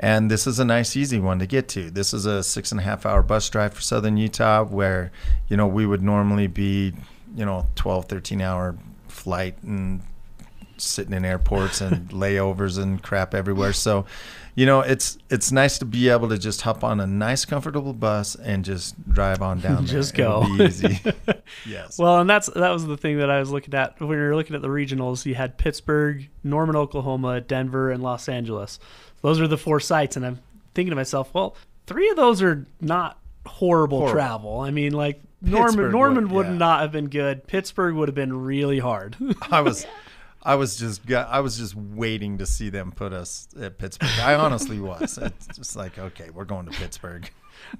And 0.00 0.30
this 0.30 0.46
is 0.46 0.58
a 0.58 0.64
nice, 0.64 0.96
easy 0.96 1.20
one 1.20 1.38
to 1.40 1.46
get 1.46 1.68
to. 1.70 1.90
This 1.90 2.14
is 2.14 2.24
a 2.24 2.42
six 2.42 2.72
and 2.72 2.80
a 2.80 2.84
half 2.84 3.04
hour 3.04 3.22
bus 3.22 3.48
drive 3.50 3.74
for 3.74 3.82
Southern 3.82 4.16
Utah, 4.16 4.64
where, 4.64 5.12
you 5.48 5.56
know, 5.56 5.66
we 5.66 5.84
would 5.86 6.02
normally 6.02 6.46
be, 6.46 6.94
you 7.36 7.44
know, 7.44 7.66
12, 7.76 8.06
13 8.06 8.40
hour 8.40 8.76
flight 9.08 9.62
and 9.62 10.02
sitting 10.80 11.12
in 11.12 11.24
airports 11.24 11.80
and 11.80 12.08
layovers 12.10 12.80
and 12.82 13.02
crap 13.02 13.34
everywhere. 13.34 13.72
So, 13.72 14.06
you 14.54 14.66
know, 14.66 14.80
it's 14.80 15.18
it's 15.30 15.52
nice 15.52 15.78
to 15.78 15.84
be 15.84 16.08
able 16.08 16.28
to 16.30 16.38
just 16.38 16.62
hop 16.62 16.82
on 16.82 17.00
a 17.00 17.06
nice, 17.06 17.44
comfortable 17.44 17.92
bus 17.92 18.34
and 18.34 18.64
just 18.64 18.94
drive 19.12 19.40
on 19.42 19.60
down 19.60 19.84
there. 19.86 19.94
Just 19.94 20.14
go. 20.14 20.44
be 20.56 20.64
easy. 20.64 21.00
yes. 21.66 21.98
Well, 21.98 22.20
and 22.20 22.28
that's 22.28 22.46
that 22.48 22.70
was 22.70 22.86
the 22.86 22.96
thing 22.96 23.18
that 23.18 23.30
I 23.30 23.38
was 23.40 23.50
looking 23.50 23.74
at 23.74 23.98
when 24.00 24.08
we 24.08 24.16
were 24.16 24.34
looking 24.34 24.56
at 24.56 24.62
the 24.62 24.68
regionals. 24.68 25.24
You 25.26 25.34
had 25.34 25.58
Pittsburgh, 25.58 26.28
Norman, 26.42 26.76
Oklahoma, 26.76 27.40
Denver, 27.40 27.90
and 27.90 28.02
Los 28.02 28.28
Angeles. 28.28 28.78
Those 29.22 29.40
are 29.40 29.48
the 29.48 29.58
four 29.58 29.80
sites, 29.80 30.16
and 30.16 30.24
I'm 30.26 30.40
thinking 30.74 30.90
to 30.90 30.96
myself, 30.96 31.32
well, 31.34 31.56
three 31.86 32.08
of 32.10 32.16
those 32.16 32.40
are 32.42 32.66
not 32.80 33.18
horrible, 33.46 33.98
Horrible. 33.98 34.12
travel. 34.14 34.60
I 34.60 34.70
mean, 34.70 34.92
like 34.92 35.20
Norman, 35.40 35.66
Pittsburgh 35.68 35.92
Norman 35.92 36.24
would- 36.28 36.32
would 36.32 36.46
yeah. 36.46 36.58
not 36.58 36.80
have 36.82 36.92
been 36.92 37.08
good. 37.08 37.46
Pittsburgh 37.46 37.94
would 37.94 38.08
have 38.08 38.14
been 38.14 38.36
really 38.44 38.78
hard. 38.78 39.16
I 39.50 39.60
was, 39.62 39.86
I 40.42 40.54
was 40.54 40.76
just, 40.76 41.10
I 41.10 41.40
was 41.40 41.58
just 41.58 41.74
waiting 41.74 42.38
to 42.38 42.46
see 42.46 42.68
them 42.70 42.92
put 42.92 43.12
us 43.12 43.48
at 43.60 43.78
Pittsburgh. 43.78 44.10
I 44.20 44.34
honestly 44.34 44.80
was. 44.80 45.18
It's 45.18 45.46
just 45.48 45.76
like, 45.76 45.98
okay, 45.98 46.30
we're 46.30 46.44
going 46.44 46.66
to 46.66 46.72
Pittsburgh. 46.72 47.30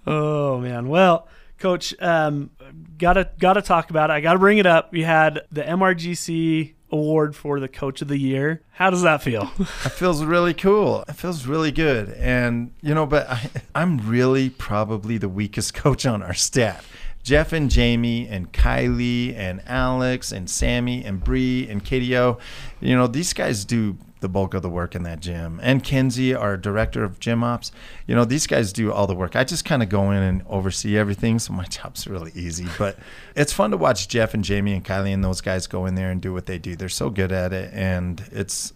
Oh 0.07 0.59
man. 0.59 0.89
Well, 0.89 1.29
coach, 1.59 1.95
um, 2.01 2.51
gotta 2.99 3.31
gotta 3.39 3.63
talk 3.63 3.91
about 3.91 4.11
it. 4.11 4.15
I 4.15 4.21
gotta 4.21 4.39
bring 4.39 4.59
it 4.59 4.67
up. 4.67 4.95
You 4.95 5.05
had 5.05 5.43
the 5.53 5.63
MRGC 5.63 6.75
award 6.91 7.37
for 7.37 7.61
the 7.61 7.69
coach 7.69 8.03
of 8.03 8.09
the 8.09 8.19
year. 8.19 8.63
How 8.71 8.91
does 8.91 9.03
that 9.03 9.23
feel? 9.23 9.51
It 9.59 9.93
feels 9.93 10.25
really 10.25 10.55
cool. 10.55 11.05
It 11.09 11.15
feels 11.15 11.47
really 11.47 11.71
good. 11.73 12.11
And, 12.11 12.73
you 12.81 12.95
know, 12.95 13.07
but 13.07 13.29
I, 13.29 13.51
I'm 13.75 13.99
really 14.09 14.51
probably 14.51 15.19
the 15.19 15.29
weakest 15.29 15.75
coach 15.75 16.07
on 16.07 16.23
our 16.23 16.35
staff. 16.35 16.91
Jeff 17.29 17.53
and 17.53 17.71
Jamie 17.71 18.27
and 18.27 18.51
Kylie 18.55 19.37
and 19.37 19.61
Alex 19.67 20.33
and 20.33 20.49
Sammy 20.49 21.05
and 21.05 21.23
Bree 21.23 21.69
and 21.69 21.85
KDO, 21.85 22.41
you 22.81 22.97
know, 22.97 23.07
these 23.07 23.35
guys 23.35 23.67
do 23.67 23.99
the 24.21 24.31
bulk 24.31 24.55
of 24.55 24.63
the 24.63 24.71
work 24.71 24.95
in 24.95 25.03
that 25.03 25.21
gym. 25.21 25.61
And 25.63 25.85
Kenzie, 25.85 26.35
our 26.35 26.57
director 26.57 27.05
of 27.05 27.21
gym 27.21 27.45
ops, 27.45 27.71
you 28.07 28.15
know, 28.15 28.25
these 28.25 28.47
guys 28.47 28.73
do 28.73 28.91
all 28.91 29.07
the 29.07 29.15
work. 29.15 29.37
I 29.37 29.45
just 29.45 29.67
kind 29.67 29.83
of 29.83 29.91
go 29.91 30.11
in 30.11 30.23
and 30.23 30.43
oversee 30.49 30.97
everything, 30.97 31.39
so 31.39 31.53
my 31.53 31.65
job's 31.69 32.07
really 32.07 32.33
easy. 32.35 32.67
But 32.79 32.99
it's 33.37 33.53
fun 33.53 33.73
to 33.73 33.77
watch 33.77 34.09
Jeff 34.09 34.33
and 34.33 34.43
Jamie 34.43 34.73
and 34.73 34.83
Kylie 34.83 35.13
and 35.13 35.23
those 35.23 35.43
guys 35.43 35.67
go 35.67 35.85
in 35.85 35.97
there 35.97 36.11
and 36.11 36.23
do 36.23 36.33
what 36.33 36.47
they 36.47 36.57
do. 36.57 36.77
They're 36.77 36.89
so 36.89 37.11
good 37.11 37.31
at 37.31 37.53
it, 37.53 37.71
and 37.75 38.25
it's 38.33 38.73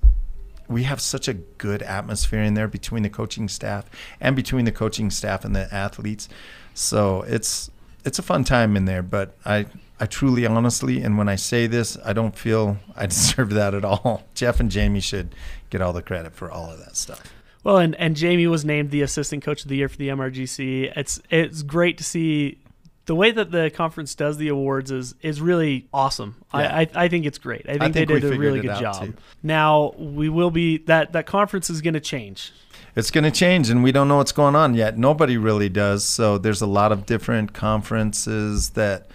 we 0.69 0.83
have 0.83 1.01
such 1.01 1.27
a 1.27 1.33
good 1.33 1.81
atmosphere 1.81 2.43
in 2.43 2.53
there 2.53 2.69
between 2.69 3.03
the 3.03 3.11
coaching 3.11 3.49
staff 3.49 3.89
and 4.21 4.37
between 4.37 4.67
the 4.67 4.73
coaching 4.73 5.11
staff 5.11 5.43
and 5.43 5.57
the 5.57 5.73
athletes. 5.75 6.29
So 6.75 7.23
it's 7.23 7.71
it's 8.05 8.19
a 8.19 8.23
fun 8.23 8.45
time 8.45 8.77
in 8.77 8.85
there, 8.85 9.03
but 9.03 9.37
I 9.45 9.67
I 10.01 10.07
truly 10.07 10.47
honestly 10.47 11.03
and 11.03 11.17
when 11.19 11.29
I 11.29 11.37
say 11.37 11.67
this, 11.67 11.97
I 12.05 12.13
don't 12.13 12.37
feel 12.37 12.79
I 12.97 13.07
deserve 13.07 13.51
that 13.51 13.75
at 13.75 13.85
all. 13.85 14.25
Jeff 14.35 14.61
and 14.61 14.71
Jamie 14.71 15.01
should 15.01 15.35
get 15.71 15.81
all 15.81 15.93
the 15.93 16.03
credit 16.03 16.35
for 16.35 16.51
all 16.51 16.71
of 16.71 16.79
that 16.79 16.97
stuff. 16.97 17.23
Well, 17.65 17.79
and, 17.79 17.95
and 17.95 18.17
Jamie 18.17 18.49
was 18.49 18.65
named 18.65 18.91
the 18.91 19.03
assistant 19.03 19.45
coach 19.45 19.63
of 19.63 19.69
the 19.69 19.77
year 19.77 19.89
for 19.89 19.97
the 19.97 20.09
MRGC. 20.09 20.93
It's 20.97 21.21
it's 21.31 21.63
great 21.63 21.97
to 21.99 22.05
see 22.05 22.59
the 23.07 23.15
way 23.15 23.31
that 23.33 23.51
the 23.51 23.71
conference 23.71 24.15
does 24.15 24.37
the 24.37 24.49
awards 24.49 24.91
is 24.91 25.15
is 25.23 25.41
really 25.41 25.89
awesome. 25.93 26.37
Yeah. 26.55 26.61
I, 26.61 26.81
I 26.83 26.89
I 27.05 27.09
think 27.09 27.27
it's 27.27 27.39
great. 27.39 27.63
I 27.69 27.73
think, 27.73 27.83
I 27.83 27.85
think 27.87 27.95
they 28.09 28.21
did 28.21 28.25
a 28.25 28.39
really 28.39 28.61
good 28.61 28.79
job. 28.79 29.07
too. 29.07 29.15
Now 29.43 29.95
we 29.99 30.29
will 30.29 30.51
be 30.51 30.79
that 30.79 31.13
that 31.13 31.27
conference 31.27 31.69
is 31.71 31.81
going 31.81 31.95
to 31.95 32.01
change. 32.01 32.53
It's 32.95 33.11
going 33.11 33.25
to 33.25 33.31
change, 33.31 33.71
and 33.71 33.83
we 33.83 33.91
don't 33.91 34.07
know 34.07 34.19
what's 34.19 34.33
going 34.33 34.55
on 34.55 34.75
yet. 34.75 34.99
Nobody 34.99 35.39
really 35.39 35.71
does. 35.71 36.05
So 36.05 36.37
there's 36.37 36.61
a 36.61 36.67
lot 36.67 36.93
of 36.93 37.07
different 37.07 37.55
conferences 37.55 38.71
that 38.71 39.07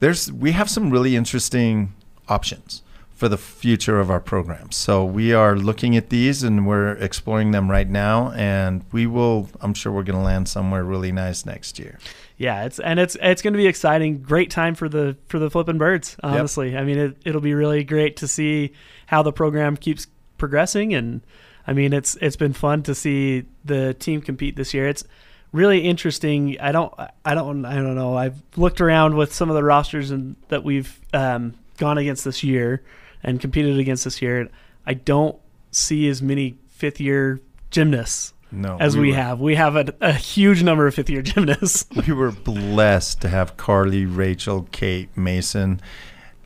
there's. 0.00 0.30
We 0.30 0.52
have 0.52 0.68
some 0.68 0.90
really 0.90 1.16
interesting 1.16 1.94
options 2.28 2.82
for 3.14 3.28
the 3.28 3.38
future 3.38 4.00
of 4.00 4.10
our 4.10 4.20
programs. 4.20 4.76
So 4.76 5.04
we 5.04 5.32
are 5.32 5.56
looking 5.56 5.96
at 5.96 6.10
these, 6.10 6.42
and 6.42 6.66
we're 6.66 6.92
exploring 6.92 7.52
them 7.52 7.70
right 7.70 7.88
now. 7.88 8.32
And 8.32 8.84
we 8.92 9.06
will. 9.06 9.48
I'm 9.62 9.72
sure 9.72 9.92
we're 9.92 10.02
going 10.04 10.18
to 10.18 10.24
land 10.24 10.48
somewhere 10.48 10.84
really 10.84 11.10
nice 11.10 11.46
next 11.46 11.78
year. 11.78 11.98
Yeah, 12.40 12.64
it's 12.64 12.78
and 12.78 12.98
it's 12.98 13.18
it's 13.20 13.42
going 13.42 13.52
to 13.52 13.58
be 13.58 13.66
exciting. 13.66 14.22
Great 14.22 14.50
time 14.50 14.74
for 14.74 14.88
the 14.88 15.14
for 15.26 15.38
the 15.38 15.50
flipping 15.50 15.76
birds. 15.76 16.16
Honestly, 16.22 16.74
I 16.74 16.84
mean 16.84 16.96
it, 16.96 17.16
it'll 17.22 17.42
be 17.42 17.52
really 17.52 17.84
great 17.84 18.16
to 18.16 18.26
see 18.26 18.72
how 19.08 19.22
the 19.22 19.30
program 19.30 19.76
keeps 19.76 20.06
progressing, 20.38 20.94
and 20.94 21.20
I 21.66 21.74
mean 21.74 21.92
it's 21.92 22.16
it's 22.22 22.36
been 22.36 22.54
fun 22.54 22.82
to 22.84 22.94
see 22.94 23.44
the 23.66 23.92
team 23.92 24.22
compete 24.22 24.56
this 24.56 24.72
year. 24.72 24.88
It's 24.88 25.04
really 25.52 25.80
interesting. 25.80 26.58
I 26.58 26.72
don't 26.72 26.94
I 27.26 27.34
don't 27.34 27.66
I 27.66 27.74
don't 27.74 27.94
know. 27.94 28.16
I've 28.16 28.40
looked 28.56 28.80
around 28.80 29.18
with 29.18 29.34
some 29.34 29.50
of 29.50 29.54
the 29.54 29.62
rosters 29.62 30.10
and 30.10 30.34
that 30.48 30.64
we've 30.64 30.98
um, 31.12 31.52
gone 31.76 31.98
against 31.98 32.24
this 32.24 32.42
year 32.42 32.82
and 33.22 33.38
competed 33.38 33.78
against 33.78 34.04
this 34.04 34.22
year. 34.22 34.48
I 34.86 34.94
don't 34.94 35.36
see 35.72 36.08
as 36.08 36.22
many 36.22 36.56
fifth 36.68 37.00
year 37.00 37.38
gymnasts 37.70 38.32
No, 38.52 38.76
as 38.80 38.96
we, 38.96 39.10
were- 39.10 39.14
have. 39.16 39.40
We 39.40 39.54
have 39.54 39.76
a, 39.76 39.94
a 40.00 40.12
huge 40.12 40.62
number 40.62 40.86
of 40.86 40.94
fifth 40.94 41.08
year 41.10 41.22
gymnasts. 41.22 41.86
we 42.06 42.12
were 42.12 42.32
blessed 42.32 43.20
to 43.22 43.28
have 43.28 43.56
Karley, 43.56 44.04
Rachel, 44.06 44.66
Kate, 44.72 45.08
Mason, 45.16 45.80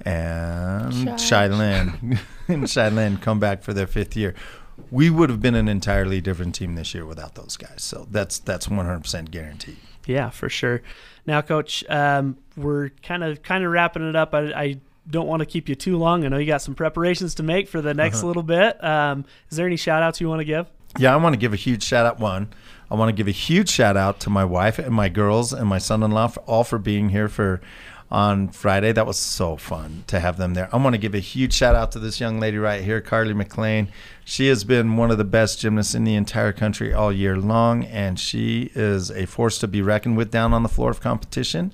and 0.05 0.93
Shy. 1.21 1.49
Shylin 1.49 2.19
and 2.49 2.65
Shylin 2.65 3.21
come 3.23 3.41
back 3.41 3.63
for 3.63 3.73
their 3.73 3.87
fifth 3.87 4.17
year. 4.17 4.35
We 4.91 5.09
would 5.09 5.31
have 5.31 5.41
been 5.41 5.55
an 5.55 5.69
entirely 5.69 6.21
different 6.21 6.55
team 6.55 6.75
this 6.75 6.95
year 6.95 7.07
without 7.07 7.35
those 7.37 7.57
guys. 7.57 7.83
So 7.83 8.07
that's 8.11 8.39
that's 8.39 8.67
100% 8.67 9.31
guaranteed. 9.31 9.77
Yeah, 10.07 10.31
for 10.31 10.49
sure. 10.49 10.83
Now, 11.27 11.41
Coach, 11.41 11.85
um, 11.89 12.37
we're 12.57 12.91
kind 13.03 13.25
of 13.25 13.43
kind 13.43 13.65
of 13.65 13.71
wrapping 13.71 14.07
it 14.09 14.17
up. 14.17 14.35
I, 14.35 14.41
I 14.53 14.81
don't 15.09 15.27
want 15.27 15.41
to 15.41 15.47
keep 15.47 15.69
you 15.69 15.75
too 15.75 15.97
long. 15.97 16.25
I 16.25 16.29
know 16.29 16.39
you 16.39 16.47
got 16.47 16.61
some 16.61 16.75
preparations 16.75 17.35
to 17.37 17.43
make 17.43 17.69
for 17.69 17.81
the 17.81 17.95
next 17.95 18.19
Uh-huh. 18.19 18.27
little 18.27 18.43
bit. 18.43 18.83
Um, 18.85 19.25
is 19.51 19.57
there 19.57 19.67
any 19.67 19.77
shout 19.77 20.03
outs 20.03 20.21
you 20.21 20.29
want 20.29 20.41
to 20.41 20.45
give? 20.45 20.67
Yeah, 20.99 21.13
I 21.13 21.17
want 21.17 21.33
to 21.33 21.39
give 21.39 21.53
a 21.53 21.57
huge 21.57 21.83
shout 21.83 22.07
out. 22.07 22.21
One, 22.21 22.49
I 22.91 22.95
want 22.95 23.09
to 23.09 23.13
give 23.13 23.27
a 23.27 23.33
huge 23.33 23.69
shout 23.69 23.97
out 23.97 24.21
to 24.21 24.31
my 24.31 24.45
wife 24.45 24.79
and 24.79 24.95
my 24.95 25.09
girls 25.09 25.53
and 25.53 25.69
my 25.69 25.79
son-in-law 25.79 26.29
for 26.29 26.41
all 26.41 26.63
for 26.63 26.79
being 26.79 27.09
here 27.09 27.29
for 27.29 27.61
on 28.11 28.49
Friday. 28.49 28.93
That 28.93 29.07
was 29.07 29.19
so 29.19 29.57
fun 29.57 30.05
to 30.07 30.21
have 30.21 30.37
them 30.37 30.55
there. 30.55 30.69
I 30.73 30.77
want 30.77 30.95
to 30.95 30.99
give 30.99 31.15
a 31.15 31.21
huge 31.21 31.53
shout 31.53 31.75
out 31.75 31.91
to 31.93 31.99
this 31.99 32.21
young 32.21 32.39
lady 32.39 32.59
right 32.59 32.85
here, 32.85 33.01
Karley 33.01 33.35
McClain. 33.35 33.89
She 34.25 34.47
has 34.49 34.63
been 34.63 34.97
one 34.97 35.11
of 35.11 35.19
the 35.19 35.25
best 35.25 35.59
gymnasts 35.59 35.97
in 35.97 36.05
the 36.05 36.15
entire 36.15 36.53
country 36.53 36.95
all 36.95 37.13
year 37.13 37.37
long, 37.37 37.85
and 37.85 38.21
she 38.21 38.71
is 38.77 39.11
a 39.11 39.27
force 39.27 39.59
to 39.59 39.69
be 39.69 39.83
reckoned 39.83 40.17
with 40.17 40.31
down 40.31 40.55
on 40.55 40.63
the 40.63 40.69
floor 40.69 40.91
of 40.91 41.01
competition. 41.01 41.73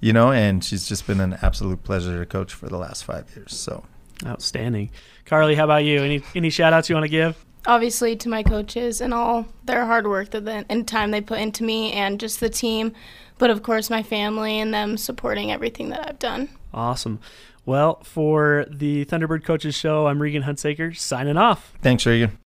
You 0.00 0.12
know, 0.12 0.32
and 0.32 0.64
she's 0.64 0.86
just 0.88 1.06
been 1.06 1.20
an 1.20 1.38
absolute 1.40 1.84
pleasure 1.84 2.18
to 2.18 2.26
coach 2.26 2.52
for 2.52 2.68
the 2.68 2.76
last 2.76 3.04
five 3.04 3.30
years. 3.36 3.54
So 3.54 3.84
Outstanding. 4.24 4.90
Karley, 5.24 5.54
how 5.54 5.64
about 5.64 5.84
you? 5.84 6.02
Any 6.02 6.22
any 6.34 6.50
shout 6.50 6.72
outs 6.72 6.88
you 6.88 6.96
want 6.96 7.04
to 7.04 7.08
give? 7.08 7.45
Obviously, 7.66 8.14
to 8.16 8.28
my 8.28 8.42
coaches 8.42 9.00
and 9.00 9.12
all 9.12 9.46
their 9.64 9.86
hard 9.86 10.06
work 10.06 10.30
that 10.30 10.44
the, 10.44 10.64
and 10.68 10.86
time 10.86 11.10
they 11.10 11.20
put 11.20 11.40
into 11.40 11.64
me, 11.64 11.92
and 11.92 12.20
just 12.20 12.40
the 12.40 12.48
team, 12.48 12.92
but 13.38 13.50
of 13.50 13.62
course 13.62 13.90
my 13.90 14.02
family 14.02 14.58
and 14.58 14.72
them 14.72 14.96
supporting 14.96 15.50
everything 15.50 15.88
that 15.90 16.08
I've 16.08 16.18
done. 16.18 16.48
Awesome. 16.72 17.20
Well, 17.64 17.98
for 18.04 18.66
the 18.70 19.04
Thunderbird 19.06 19.44
Coaches 19.44 19.74
Show, 19.74 20.06
I'm 20.06 20.22
Regan 20.22 20.44
Hunsaker 20.44 20.96
signing 20.96 21.36
off. 21.36 21.72
thanks, 21.82 22.06
Regan. 22.06 22.38